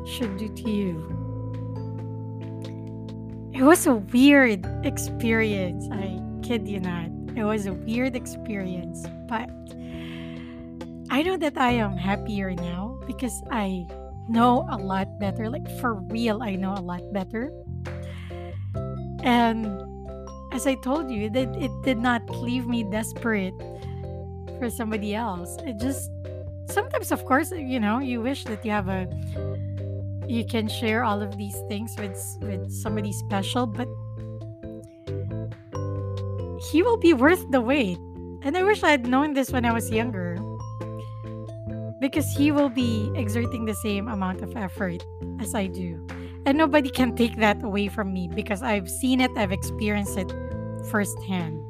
should 0.05 0.35
do 0.35 0.49
to 0.49 0.69
you. 0.69 1.15
It 3.53 3.63
was 3.63 3.87
a 3.87 3.95
weird 3.95 4.67
experience. 4.83 5.87
I 5.89 6.19
kid 6.43 6.67
you 6.67 6.81
not. 6.81 7.07
It 7.37 7.45
was 7.45 7.65
a 7.65 7.73
weird 7.73 8.13
experience, 8.13 9.07
but 9.29 9.49
I 11.09 11.23
know 11.23 11.37
that 11.37 11.57
I 11.57 11.71
am 11.79 11.95
happier 11.95 12.51
now 12.51 12.99
because 13.07 13.41
I 13.49 13.87
know 14.27 14.67
a 14.69 14.77
lot 14.77 15.17
better. 15.17 15.49
Like 15.49 15.67
for 15.79 15.93
real, 16.11 16.43
I 16.43 16.55
know 16.55 16.73
a 16.73 16.83
lot 16.83 17.01
better. 17.13 17.49
And 19.23 19.67
as 20.51 20.65
I 20.65 20.75
told 20.75 21.12
you, 21.12 21.29
that 21.32 21.55
it 21.55 21.71
did 21.84 21.99
not 21.99 22.29
leave 22.29 22.67
me 22.67 22.84
desperate 22.84 23.53
for 24.58 24.69
somebody 24.69 25.15
else. 25.15 25.58
It 25.65 25.77
just 25.79 26.12
sometimes 26.67 27.12
of 27.12 27.25
course, 27.25 27.51
you 27.51 27.79
know, 27.79 27.99
you 27.99 28.21
wish 28.21 28.43
that 28.45 28.63
you 28.65 28.71
have 28.71 28.88
a 28.88 29.08
you 30.27 30.45
can 30.45 30.67
share 30.67 31.03
all 31.03 31.21
of 31.21 31.38
these 31.38 31.58
things 31.67 31.95
with 31.97 32.17
with 32.41 32.71
somebody 32.71 33.12
special, 33.12 33.65
but 33.65 33.88
he 36.71 36.84
will 36.84 36.97
be 36.97 37.13
worth 37.13 37.49
the 37.51 37.62
wait. 37.62 37.97
And 38.43 38.55
I 38.55 38.63
wish 38.63 38.84
I 38.84 38.91
had 38.91 39.08
known 39.08 39.34
this 39.34 39.51
when 39.51 39.65
I 39.65 39.73
was 39.73 39.89
younger. 39.89 40.38
Because 41.99 42.32
he 42.32 42.51
will 42.51 42.69
be 42.69 43.12
exerting 43.15 43.65
the 43.65 43.75
same 43.75 44.08
amount 44.08 44.41
of 44.41 44.55
effort 44.55 45.03
as 45.41 45.53
I 45.53 45.67
do. 45.67 46.05
And 46.45 46.58
nobody 46.58 46.89
can 46.89 47.15
take 47.15 47.38
that 47.38 47.63
away 47.63 47.88
from 47.88 48.13
me 48.13 48.28
because 48.28 48.63
I've 48.63 48.89
seen 48.89 49.21
it, 49.21 49.32
I've 49.36 49.52
experienced 49.52 50.17
it 50.17 50.32
firsthand. 50.89 51.62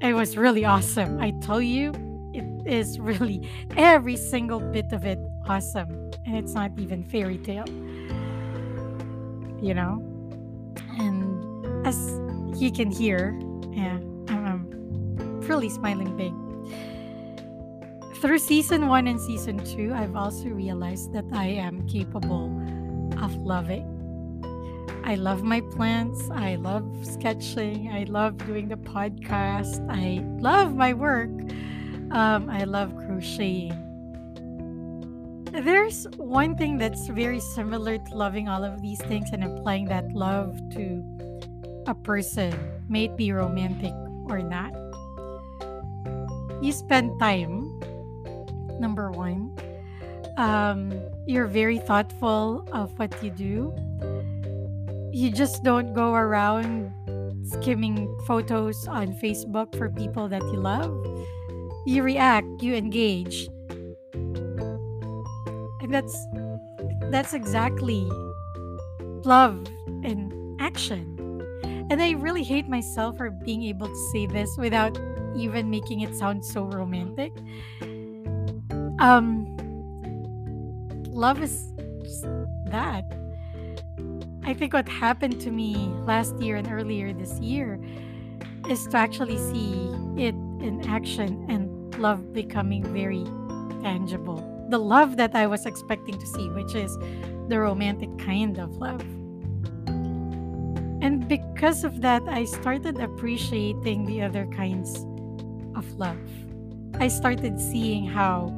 It 0.00 0.14
was 0.14 0.36
really 0.36 0.64
awesome. 0.64 1.20
I 1.20 1.32
tell 1.42 1.60
you, 1.60 1.92
it 2.32 2.44
is 2.66 2.98
really 3.00 3.48
every 3.76 4.16
single 4.16 4.60
bit 4.60 4.92
of 4.92 5.04
it 5.04 5.18
awesome. 5.46 6.10
And 6.26 6.36
it's 6.36 6.54
not 6.54 6.70
even 6.78 7.02
fairy 7.02 7.38
tale. 7.38 7.68
You 9.60 9.74
know? 9.74 10.02
And 10.98 11.86
as 11.86 11.96
you 12.60 12.70
can 12.70 12.90
hear, 12.90 13.38
yeah, 13.72 13.98
I'm, 14.28 14.66
really 15.50 15.68
smiling 15.68 16.16
big. 16.16 16.32
Through 18.20 18.38
season 18.38 18.86
one 18.86 19.08
and 19.08 19.20
season 19.20 19.58
two, 19.64 19.92
I've 19.92 20.14
also 20.14 20.48
realized 20.48 21.12
that 21.12 21.24
I 21.32 21.46
am 21.46 21.88
capable 21.88 22.48
of 23.20 23.36
loving. 23.36 23.86
I 25.04 25.14
love 25.14 25.42
my 25.42 25.60
plants. 25.60 26.30
I 26.30 26.56
love 26.56 26.84
sketching. 27.02 27.90
I 27.90 28.04
love 28.04 28.38
doing 28.38 28.68
the 28.68 28.76
podcast. 28.76 29.84
I 29.90 30.20
love 30.40 30.74
my 30.74 30.94
work. 30.94 31.30
Um, 32.10 32.50
I 32.50 32.64
love 32.64 32.94
crocheting. 32.96 33.86
there's 35.52 36.06
one 36.16 36.56
thing 36.56 36.78
that's 36.78 37.08
very 37.08 37.40
similar 37.40 37.98
to 37.98 38.14
loving 38.14 38.48
all 38.48 38.62
of 38.62 38.80
these 38.82 39.00
things 39.02 39.30
and 39.32 39.42
applying 39.42 39.86
that 39.86 40.12
love 40.12 40.56
to 40.70 41.02
a 41.86 41.94
person, 41.94 42.54
may 42.88 43.06
it 43.06 43.16
be 43.16 43.32
romantic 43.32 43.92
or 44.28 44.38
not. 44.42 44.72
You 46.62 46.72
spend 46.72 47.18
time, 47.18 47.80
number 48.78 49.10
one. 49.10 49.56
Um, 50.36 50.92
you're 51.26 51.46
very 51.46 51.78
thoughtful 51.78 52.66
of 52.72 52.98
what 52.98 53.22
you 53.22 53.30
do. 53.30 53.74
You 55.12 55.30
just 55.30 55.62
don't 55.64 55.92
go 55.92 56.14
around 56.14 56.92
skimming 57.44 58.16
photos 58.26 58.86
on 58.86 59.14
Facebook 59.14 59.76
for 59.76 59.90
people 59.90 60.28
that 60.28 60.42
you 60.42 60.60
love. 60.60 60.90
You 61.86 62.02
react, 62.02 62.62
you 62.62 62.74
engage. 62.74 63.48
And 65.82 65.92
that's 65.92 66.14
that's 67.10 67.34
exactly 67.34 68.08
love 69.24 69.66
in 70.04 70.56
action. 70.60 71.16
And 71.90 72.00
I 72.00 72.12
really 72.12 72.44
hate 72.44 72.68
myself 72.68 73.16
for 73.16 73.30
being 73.30 73.64
able 73.64 73.88
to 73.88 74.10
say 74.12 74.26
this 74.26 74.56
without 74.56 74.96
even 75.34 75.70
making 75.70 76.00
it 76.00 76.14
sound 76.14 76.44
so 76.44 76.62
romantic. 76.64 77.32
Um 79.00 79.56
love 81.10 81.42
is 81.42 81.72
that. 82.66 83.04
I 84.42 84.54
think 84.54 84.72
what 84.72 84.88
happened 84.88 85.40
to 85.42 85.50
me 85.50 85.74
last 86.04 86.40
year 86.40 86.56
and 86.56 86.66
earlier 86.70 87.12
this 87.12 87.38
year 87.40 87.78
is 88.68 88.86
to 88.88 88.96
actually 88.96 89.38
see 89.38 89.90
it 90.16 90.34
in 90.64 90.84
action 90.88 91.46
and 91.48 91.94
love 91.98 92.32
becoming 92.32 92.82
very 92.92 93.24
tangible. 93.82 94.46
The 94.70 94.78
love 94.78 95.16
that 95.16 95.34
I 95.34 95.46
was 95.46 95.66
expecting 95.66 96.18
to 96.18 96.26
see, 96.26 96.48
which 96.50 96.74
is 96.74 96.96
the 97.48 97.58
romantic 97.58 98.16
kind 98.18 98.58
of 98.58 98.76
love. 98.76 99.02
And 101.02 101.26
because 101.26 101.84
of 101.84 102.00
that, 102.02 102.22
I 102.28 102.44
started 102.44 103.00
appreciating 103.00 104.04
the 104.06 104.22
other 104.22 104.46
kinds 104.46 104.96
of 105.74 105.90
love. 105.94 106.18
I 106.94 107.08
started 107.08 107.58
seeing 107.60 108.06
how 108.06 108.52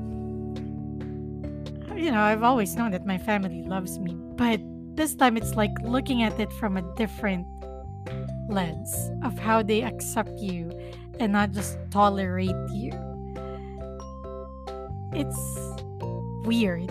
you 1.97 2.11
know, 2.11 2.21
I've 2.21 2.43
always 2.43 2.75
known 2.77 2.91
that 2.93 3.07
my 3.07 3.19
family 3.19 3.63
loves 3.63 3.99
me, 3.99 4.15
but 4.37 4.61
this 4.95 5.15
time 5.15 5.37
it's 5.37 5.55
like 5.55 5.73
looking 5.83 6.23
at 6.23 6.39
it 6.39 6.53
from 6.55 6.77
a 6.77 6.83
different 6.97 7.47
lens 8.49 9.11
of 9.23 9.39
how 9.39 9.63
they 9.63 9.83
accept 9.83 10.39
you 10.39 10.71
and 11.19 11.33
not 11.33 11.53
just 11.53 11.79
tolerate 11.91 12.51
you. 12.73 12.93
It's 15.13 15.39
weird. 16.47 16.91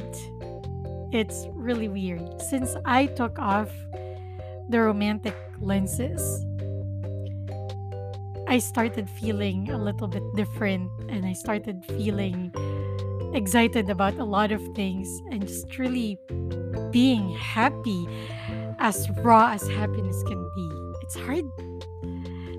It's 1.11 1.47
really 1.53 1.87
weird. 1.87 2.41
Since 2.41 2.75
I 2.85 3.07
took 3.07 3.39
off 3.39 3.69
the 4.69 4.79
romantic 4.79 5.35
lenses, 5.59 6.45
I 8.47 8.59
started 8.59 9.09
feeling 9.09 9.69
a 9.69 9.77
little 9.77 10.07
bit 10.07 10.23
different 10.35 10.89
and 11.09 11.25
I 11.25 11.33
started 11.33 11.85
feeling 11.85 12.51
excited 13.33 13.89
about 13.89 14.17
a 14.17 14.23
lot 14.23 14.51
of 14.51 14.61
things 14.75 15.21
and 15.31 15.47
just 15.47 15.77
really 15.77 16.17
being 16.91 17.29
happy 17.35 18.07
as 18.79 19.09
raw 19.23 19.51
as 19.53 19.67
happiness 19.69 20.21
can 20.23 20.49
be. 20.55 20.71
It's 21.01 21.15
hard. 21.15 21.45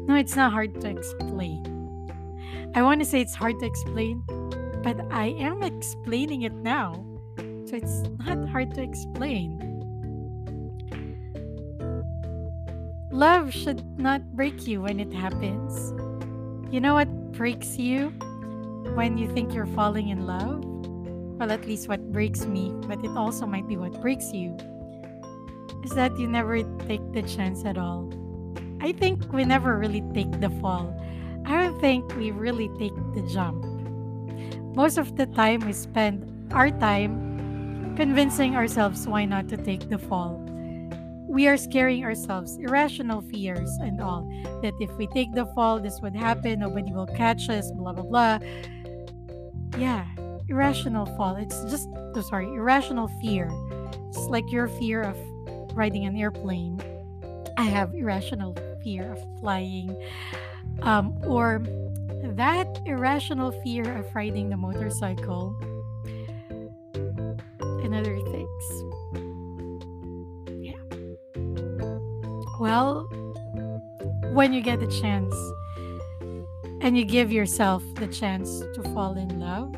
No, 0.08 0.16
it's 0.16 0.37
not 0.37 0.52
hard 0.52 0.80
to 0.80 0.88
explain. 0.88 1.62
I 2.74 2.82
want 2.82 3.00
to 3.00 3.06
say 3.06 3.20
it's 3.20 3.35
hard 3.35 3.58
to 3.61 3.66
explain, 3.66 4.22
but 4.82 5.00
I 5.11 5.35
am 5.38 5.62
explaining 5.62 6.42
it 6.42 6.54
now. 6.54 7.04
So 7.66 7.76
it's 7.76 8.02
not 8.18 8.48
hard 8.48 8.74
to 8.74 8.82
explain. 8.82 9.58
Love 13.11 13.52
should 13.52 13.98
not 13.98 14.22
break 14.35 14.66
you 14.66 14.80
when 14.82 14.98
it 14.98 15.12
happens. 15.12 15.92
You 16.72 16.80
know 16.80 16.94
what 16.94 17.08
breaks 17.32 17.78
you? 17.78 18.12
When 18.94 19.16
you 19.16 19.33
think 19.33 19.55
you're 19.55 19.66
falling 19.66 20.09
in 20.09 20.26
love, 20.26 20.64
well, 21.38 21.50
at 21.50 21.66
least 21.66 21.88
what 21.88 22.12
breaks 22.12 22.44
me, 22.44 22.72
but 22.87 23.02
it 23.02 23.11
also 23.16 23.46
might 23.46 23.66
be 23.66 23.76
what 23.76 24.00
breaks 24.00 24.33
you, 24.33 24.57
is 25.83 25.92
that 25.92 26.16
you 26.18 26.28
never 26.28 26.62
take 26.87 27.00
the 27.12 27.22
chance 27.22 27.64
at 27.64 27.78
all. 27.78 28.12
I 28.81 28.92
think 28.92 29.33
we 29.33 29.44
never 29.44 29.78
really 29.78 30.02
take 30.12 30.40
the 30.40 30.50
fall. 30.61 30.94
I 31.46 31.62
don't 31.62 31.81
think 31.81 32.14
we 32.16 32.31
really 32.31 32.68
take 32.78 32.94
the 33.14 33.22
jump. 33.33 33.64
Most 34.76 34.98
of 34.98 35.16
the 35.16 35.26
time, 35.26 35.61
we 35.61 35.72
spend 35.72 36.52
our 36.52 36.70
time 36.70 37.94
convincing 37.96 38.57
ourselves 38.57 39.07
why 39.07 39.24
not 39.24 39.48
to 39.48 39.57
take 39.57 39.88
the 39.88 39.98
fall. 39.98 40.38
We 41.26 41.48
are 41.48 41.57
scaring 41.57 42.05
ourselves, 42.05 42.59
irrational 42.59 43.22
fears 43.22 43.70
and 43.81 44.02
all, 44.02 44.28
that 44.62 44.74
if 44.81 44.90
we 44.98 45.07
take 45.09 45.33
the 45.33 45.46
fall, 45.55 45.81
this 45.81 45.98
would 46.02 46.14
happen, 46.14 46.61
nobody 46.61 46.92
will 46.92 47.07
catch 47.07 47.48
us, 47.48 47.70
blah, 47.72 47.94
blah, 47.94 48.05
blah 48.05 48.38
yeah, 49.78 50.06
irrational 50.48 51.06
fall. 51.16 51.37
It's 51.37 51.62
just, 51.64 51.88
oh, 52.14 52.20
sorry, 52.20 52.46
irrational 52.46 53.08
fear. 53.20 53.48
It's 54.08 54.18
like 54.28 54.50
your 54.50 54.68
fear 54.68 55.02
of 55.02 55.16
riding 55.74 56.04
an 56.04 56.16
airplane. 56.16 56.80
I 57.56 57.64
have 57.64 57.94
irrational 57.94 58.56
fear 58.82 59.12
of 59.12 59.40
flying. 59.40 59.96
Um, 60.82 61.18
or 61.24 61.62
that 62.22 62.80
irrational 62.87 63.52
fear 63.62 63.98
of 63.98 64.14
riding 64.14 64.48
the 64.48 64.56
motorcycle 64.56 65.56
and 66.94 67.94
other 67.94 68.18
things. 68.30 68.64
Yeah. 70.64 70.82
Well, 72.61 73.08
when 74.32 74.52
you 74.52 74.61
get 74.61 74.80
the 74.80 74.87
chance, 74.87 75.35
and 76.83 76.99
you 76.99 77.05
give 77.05 77.31
yourself 77.31 77.83
the 77.95 78.09
chance 78.09 78.61
to 78.75 78.83
fall 78.92 79.16
in 79.16 79.38
love, 79.38 79.73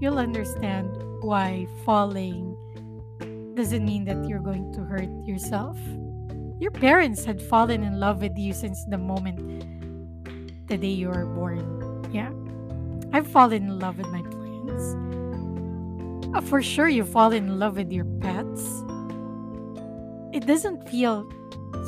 you'll 0.00 0.18
understand 0.18 0.90
why 1.22 1.66
falling 1.84 2.56
doesn't 3.54 3.84
mean 3.84 4.04
that 4.04 4.28
you're 4.28 4.40
going 4.40 4.72
to 4.74 4.80
hurt 4.80 5.08
yourself. 5.24 5.78
Your 6.58 6.70
parents 6.70 7.24
had 7.24 7.40
fallen 7.40 7.82
in 7.82 7.98
love 7.98 8.20
with 8.20 8.36
you 8.36 8.52
since 8.52 8.84
the 8.84 8.98
moment 8.98 9.64
the 10.68 10.76
day 10.76 10.88
you 10.88 11.08
were 11.08 11.24
born. 11.24 12.04
Yeah. 12.12 12.30
I've 13.12 13.26
fallen 13.26 13.64
in 13.64 13.78
love 13.78 13.96
with 13.96 14.08
my 14.08 14.20
plants. 14.22 14.96
Uh, 16.34 16.42
for 16.42 16.62
sure, 16.62 16.88
you 16.88 17.04
fall 17.04 17.32
in 17.32 17.58
love 17.58 17.76
with 17.76 17.90
your 17.90 18.04
pets. 18.20 18.84
It 20.32 20.46
doesn't 20.46 20.88
feel 20.88 21.28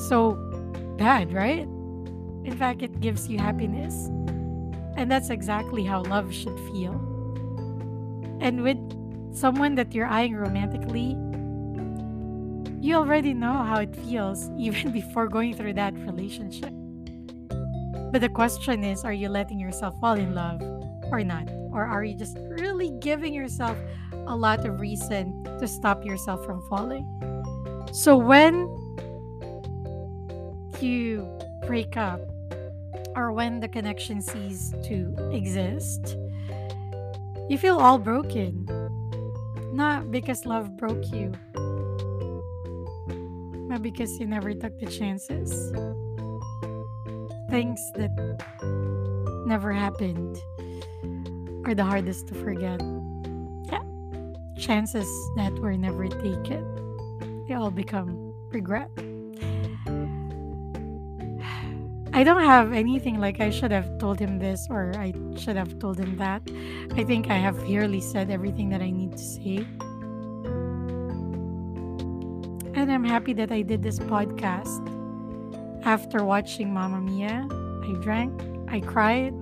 so 0.08 0.32
bad, 0.96 1.32
right? 1.32 1.68
In 2.44 2.56
fact, 2.56 2.82
it 2.82 3.00
gives 3.00 3.28
you 3.28 3.38
happiness. 3.38 4.08
And 4.96 5.10
that's 5.10 5.30
exactly 5.30 5.84
how 5.84 6.02
love 6.02 6.32
should 6.32 6.58
feel. 6.72 6.94
And 8.40 8.62
with 8.62 8.78
someone 9.34 9.74
that 9.76 9.94
you're 9.94 10.06
eyeing 10.06 10.34
romantically, 10.34 11.16
you 12.80 12.96
already 12.96 13.32
know 13.32 13.52
how 13.52 13.80
it 13.80 13.94
feels 13.94 14.50
even 14.58 14.90
before 14.90 15.28
going 15.28 15.54
through 15.54 15.74
that 15.74 15.94
relationship. 15.94 16.72
But 18.12 18.20
the 18.20 18.28
question 18.28 18.84
is 18.84 19.04
are 19.04 19.12
you 19.12 19.28
letting 19.28 19.58
yourself 19.58 19.98
fall 20.00 20.14
in 20.14 20.34
love 20.34 20.60
or 21.10 21.22
not? 21.24 21.48
Or 21.72 21.84
are 21.84 22.04
you 22.04 22.14
just 22.14 22.36
really 22.50 22.90
giving 23.00 23.32
yourself 23.32 23.78
a 24.26 24.36
lot 24.36 24.66
of 24.66 24.80
reason 24.80 25.44
to 25.58 25.66
stop 25.66 26.04
yourself 26.04 26.44
from 26.44 26.60
falling? 26.68 27.06
So 27.92 28.16
when 28.16 28.68
you 30.80 31.26
break 31.66 31.96
up 31.96 32.20
or 33.16 33.32
when 33.32 33.60
the 33.60 33.68
connection 33.68 34.20
ceases 34.20 34.74
to 34.84 35.14
exist, 35.32 36.16
you 37.48 37.58
feel 37.58 37.78
all 37.78 37.98
broken. 37.98 38.66
Not 39.72 40.10
because 40.10 40.44
love 40.44 40.76
broke 40.76 41.10
you, 41.12 41.32
but 43.68 43.82
because 43.82 44.18
you 44.18 44.26
never 44.26 44.54
took 44.54 44.78
the 44.78 44.86
chances. 44.86 45.72
Things 47.50 47.80
that 47.96 48.10
never 49.46 49.72
happened 49.72 50.36
are 51.66 51.74
the 51.74 51.84
hardest 51.84 52.28
to 52.28 52.34
forget. 52.34 52.80
Yeah. 53.70 53.82
Chances 54.58 55.08
that 55.36 55.52
were 55.58 55.76
never 55.76 56.08
taken, 56.08 57.44
they 57.48 57.54
all 57.54 57.70
become 57.70 58.34
regret. 58.50 58.90
I 62.14 62.24
don't 62.24 62.44
have 62.44 62.74
anything 62.74 63.18
like 63.18 63.40
I 63.40 63.48
should 63.48 63.70
have 63.70 63.96
told 63.98 64.20
him 64.20 64.38
this 64.38 64.66
or 64.68 64.92
I 64.96 65.14
should 65.34 65.56
have 65.56 65.78
told 65.78 65.98
him 65.98 66.18
that. 66.18 66.42
I 66.94 67.04
think 67.04 67.30
I 67.30 67.36
have 67.36 67.56
clearly 67.60 68.02
said 68.02 68.30
everything 68.30 68.68
that 68.68 68.82
I 68.82 68.90
need 68.90 69.12
to 69.12 69.18
say. 69.18 69.66
And 72.74 72.92
I'm 72.92 73.04
happy 73.04 73.32
that 73.32 73.50
I 73.50 73.62
did 73.62 73.82
this 73.82 73.98
podcast. 73.98 74.84
After 75.84 76.22
watching 76.22 76.74
Mamma 76.74 77.00
Mia, 77.00 77.48
I 77.50 77.92
drank, 78.02 78.32
I 78.68 78.80
cried, 78.80 79.32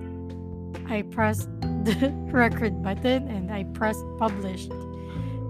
I 0.87 1.01
pressed 1.01 1.49
the 1.83 2.13
record 2.31 2.81
button 2.81 3.27
and 3.27 3.51
I 3.51 3.65
pressed 3.73 4.05
published, 4.17 4.71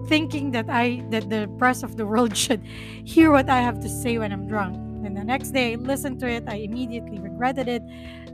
thinking 0.06 0.50
that 0.52 0.68
I 0.68 1.04
that 1.10 1.30
the 1.30 1.46
rest 1.46 1.84
of 1.84 1.96
the 1.96 2.04
world 2.04 2.36
should 2.44 2.64
hear 3.04 3.30
what 3.30 3.48
I 3.48 3.60
have 3.60 3.80
to 3.82 3.88
say 3.88 4.18
when 4.18 4.32
I'm 4.32 4.48
drunk. 4.48 4.81
Then 5.02 5.14
the 5.14 5.24
next 5.24 5.50
day 5.50 5.72
I 5.72 5.76
listened 5.76 6.20
to 6.20 6.28
it, 6.28 6.44
I 6.46 6.56
immediately 6.56 7.18
regretted 7.18 7.66
it. 7.66 7.82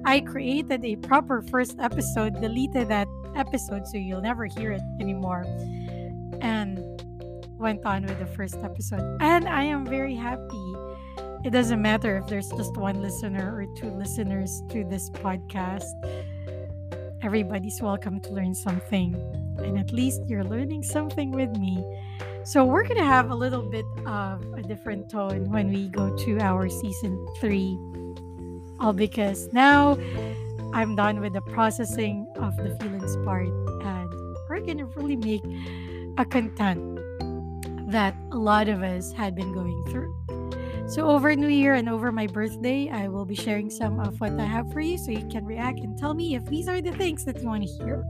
I 0.04 0.20
created 0.20 0.84
a 0.84 0.96
proper 0.96 1.40
first 1.40 1.78
episode, 1.80 2.40
deleted 2.40 2.88
that 2.88 3.08
episode 3.34 3.86
so 3.86 3.96
you'll 3.96 4.20
never 4.20 4.44
hear 4.44 4.72
it 4.72 4.82
anymore. 5.00 5.44
And 6.42 6.78
went 7.56 7.84
on 7.86 8.02
with 8.02 8.18
the 8.18 8.26
first 8.26 8.56
episode. 8.62 9.18
And 9.20 9.48
I 9.48 9.64
am 9.64 9.86
very 9.86 10.14
happy. 10.14 10.74
It 11.44 11.50
doesn't 11.50 11.80
matter 11.80 12.18
if 12.18 12.26
there's 12.26 12.48
just 12.50 12.76
one 12.76 13.00
listener 13.00 13.56
or 13.56 13.64
two 13.76 13.90
listeners 13.90 14.62
to 14.68 14.84
this 14.84 15.08
podcast. 15.08 15.94
Everybody's 17.22 17.80
welcome 17.80 18.20
to 18.20 18.30
learn 18.30 18.54
something. 18.54 19.14
And 19.58 19.78
at 19.78 19.90
least 19.90 20.20
you're 20.26 20.44
learning 20.44 20.82
something 20.82 21.30
with 21.30 21.50
me. 21.56 21.82
So, 22.44 22.64
we're 22.64 22.84
going 22.84 22.98
to 22.98 23.04
have 23.04 23.30
a 23.30 23.34
little 23.34 23.62
bit 23.62 23.84
a 24.08 24.62
different 24.66 25.10
tone 25.10 25.50
when 25.50 25.68
we 25.68 25.88
go 25.88 26.16
to 26.16 26.38
our 26.40 26.68
season 26.68 27.26
three. 27.40 27.78
All 28.80 28.92
because 28.92 29.52
now 29.52 29.98
I'm 30.72 30.96
done 30.96 31.20
with 31.20 31.32
the 31.32 31.40
processing 31.40 32.26
of 32.36 32.56
the 32.56 32.76
feelings 32.80 33.16
part, 33.24 33.48
and 33.82 34.10
we're 34.48 34.60
to 34.60 34.84
really 34.96 35.16
make 35.16 35.44
a 36.18 36.24
content 36.24 37.00
that 37.90 38.14
a 38.32 38.38
lot 38.38 38.68
of 38.68 38.82
us 38.82 39.12
had 39.12 39.34
been 39.34 39.52
going 39.52 39.82
through. 39.90 40.14
So, 40.88 41.08
over 41.08 41.34
New 41.36 41.48
Year 41.48 41.74
and 41.74 41.88
over 41.88 42.10
my 42.10 42.26
birthday, 42.26 42.88
I 42.88 43.08
will 43.08 43.26
be 43.26 43.34
sharing 43.34 43.68
some 43.68 44.00
of 44.00 44.20
what 44.20 44.32
I 44.40 44.44
have 44.44 44.72
for 44.72 44.80
you 44.80 44.96
so 44.96 45.10
you 45.10 45.26
can 45.28 45.44
react 45.44 45.80
and 45.80 45.98
tell 45.98 46.14
me 46.14 46.34
if 46.34 46.46
these 46.46 46.66
are 46.66 46.80
the 46.80 46.92
things 46.92 47.24
that 47.26 47.42
you 47.42 47.46
want 47.46 47.66
to 47.66 47.84
hear. 47.84 48.06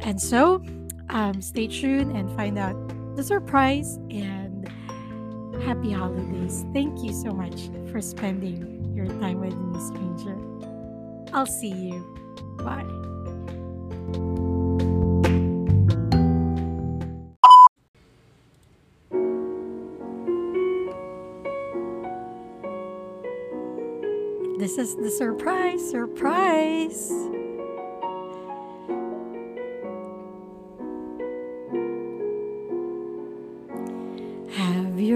And 0.00 0.20
so, 0.20 0.62
um, 1.08 1.40
stay 1.40 1.66
tuned 1.66 2.14
and 2.14 2.30
find 2.36 2.58
out 2.58 2.76
the 3.16 3.22
surprise 3.22 3.96
and 4.10 4.45
happy 5.62 5.92
holidays. 5.92 6.64
Thank 6.72 7.02
you 7.02 7.12
so 7.12 7.30
much 7.32 7.68
for 7.90 8.00
spending 8.00 8.92
your 8.94 9.06
time 9.06 9.40
with 9.40 9.54
me, 9.54 9.80
stranger. 9.80 10.36
I'll 11.32 11.46
see 11.46 11.68
you. 11.68 12.16
Bye. 12.58 12.84
This 24.58 24.78
is 24.78 24.96
the 24.96 25.10
surprise, 25.10 25.90
surprise. 25.90 27.12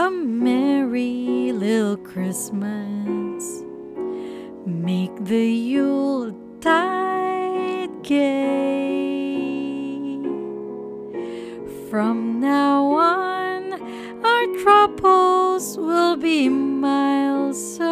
a 0.00 0.10
merry 0.10 1.52
little 1.52 1.98
Christmas. 1.98 3.62
Make 4.64 5.14
the 5.26 5.46
Yuletide 5.74 6.72
gay. 8.02 9.42
From 11.90 12.40
now 12.40 12.84
on, 12.92 13.74
our 14.24 14.46
troubles 14.62 15.76
will 15.76 16.16
be 16.16 16.48
miles 16.48 17.78
away. 17.78 17.89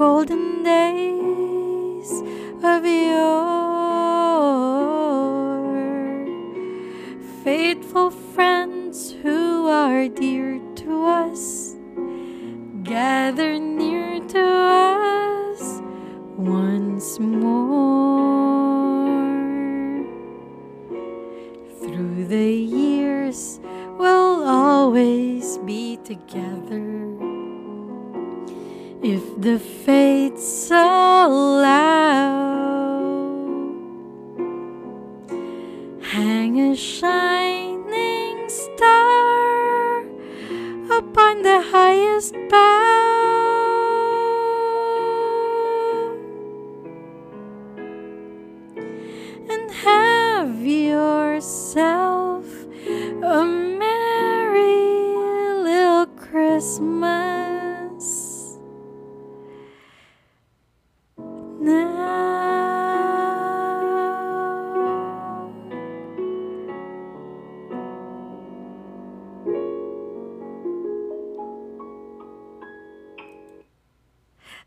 Golden 0.00 0.62
days 0.62 2.10
of 2.64 2.86
yore. 2.86 3.36
Faithful 7.44 8.10
friends 8.10 9.12
who 9.22 9.68
are 9.68 10.08
dear 10.08 10.58
to 10.74 11.04
us, 11.04 11.76
gather 12.82 13.58
near 13.58 13.89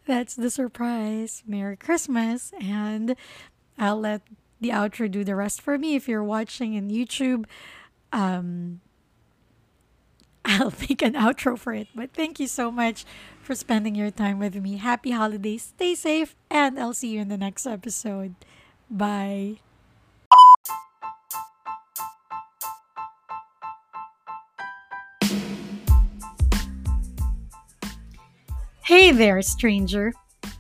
That's 0.06 0.36
the 0.36 0.50
surprise. 0.50 1.44
Merry 1.48 1.78
Christmas. 1.78 2.52
And 2.62 3.16
I'll 3.78 4.00
let 4.00 4.22
the 4.60 4.70
outro 4.70 5.10
do 5.10 5.24
the 5.24 5.36
rest 5.36 5.62
for 5.62 5.78
me. 5.78 5.96
If 5.96 6.08
you're 6.08 6.24
watching 6.24 6.74
in 6.74 6.90
YouTube, 6.90 7.46
um, 8.12 8.82
I'll 10.46 10.74
make 10.82 11.02
an 11.02 11.14
outro 11.14 11.58
for 11.58 11.74
it. 11.74 11.88
But 11.96 12.14
thank 12.14 12.40
you 12.40 12.48
so 12.48 12.72
much 12.72 13.06
for 13.42 13.56
spending 13.56 13.96
your 13.96 14.12
time 14.12 14.40
with 14.40 14.56
me. 14.56 14.78
Happy 14.78 15.12
holidays. 15.12 15.74
Stay 15.76 15.96
safe. 15.96 16.36
And 16.50 16.80
I'll 16.80 16.94
see 16.94 17.10
you 17.10 17.22
in 17.22 17.30
the 17.30 17.38
next 17.38 17.66
episode. 17.66 18.36
Bye. 18.90 19.60
Hey 28.84 29.12
there, 29.12 29.42
stranger. 29.42 30.12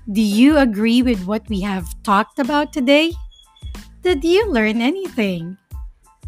Do 0.09 0.21
you 0.21 0.57
agree 0.57 1.01
with 1.01 1.25
what 1.25 1.43
we 1.49 1.59
have 1.59 1.91
talked 2.03 2.39
about 2.39 2.71
today? 2.71 3.11
Did 4.01 4.23
you 4.23 4.47
learn 4.47 4.79
anything? 4.79 5.57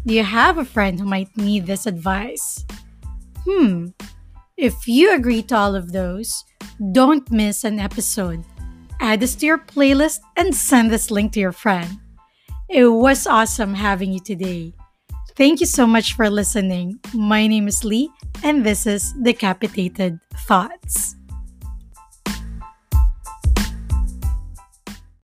Do 0.04 0.12
you 0.12 0.22
have 0.22 0.58
a 0.58 0.64
friend 0.66 1.00
who 1.00 1.06
might 1.06 1.34
need 1.38 1.64
this 1.64 1.86
advice? 1.86 2.66
Hmm. 3.46 3.96
If 4.58 4.86
you 4.86 5.14
agree 5.14 5.42
to 5.44 5.56
all 5.56 5.74
of 5.74 5.92
those, 5.92 6.44
don't 6.92 7.30
miss 7.30 7.64
an 7.64 7.80
episode. 7.80 8.44
Add 9.00 9.20
this 9.20 9.34
to 9.36 9.46
your 9.46 9.58
playlist 9.58 10.18
and 10.36 10.54
send 10.54 10.90
this 10.90 11.10
link 11.10 11.32
to 11.32 11.40
your 11.40 11.52
friend. 11.52 11.98
It 12.68 12.84
was 12.84 13.26
awesome 13.26 13.72
having 13.72 14.12
you 14.12 14.20
today. 14.20 14.74
Thank 15.34 15.60
you 15.60 15.66
so 15.66 15.86
much 15.86 16.12
for 16.12 16.28
listening. 16.28 17.00
My 17.14 17.46
name 17.46 17.68
is 17.68 17.84
Lee, 17.84 18.10
and 18.44 18.66
this 18.66 18.86
is 18.86 19.14
Decapitated 19.22 20.20
Thoughts. 20.46 21.16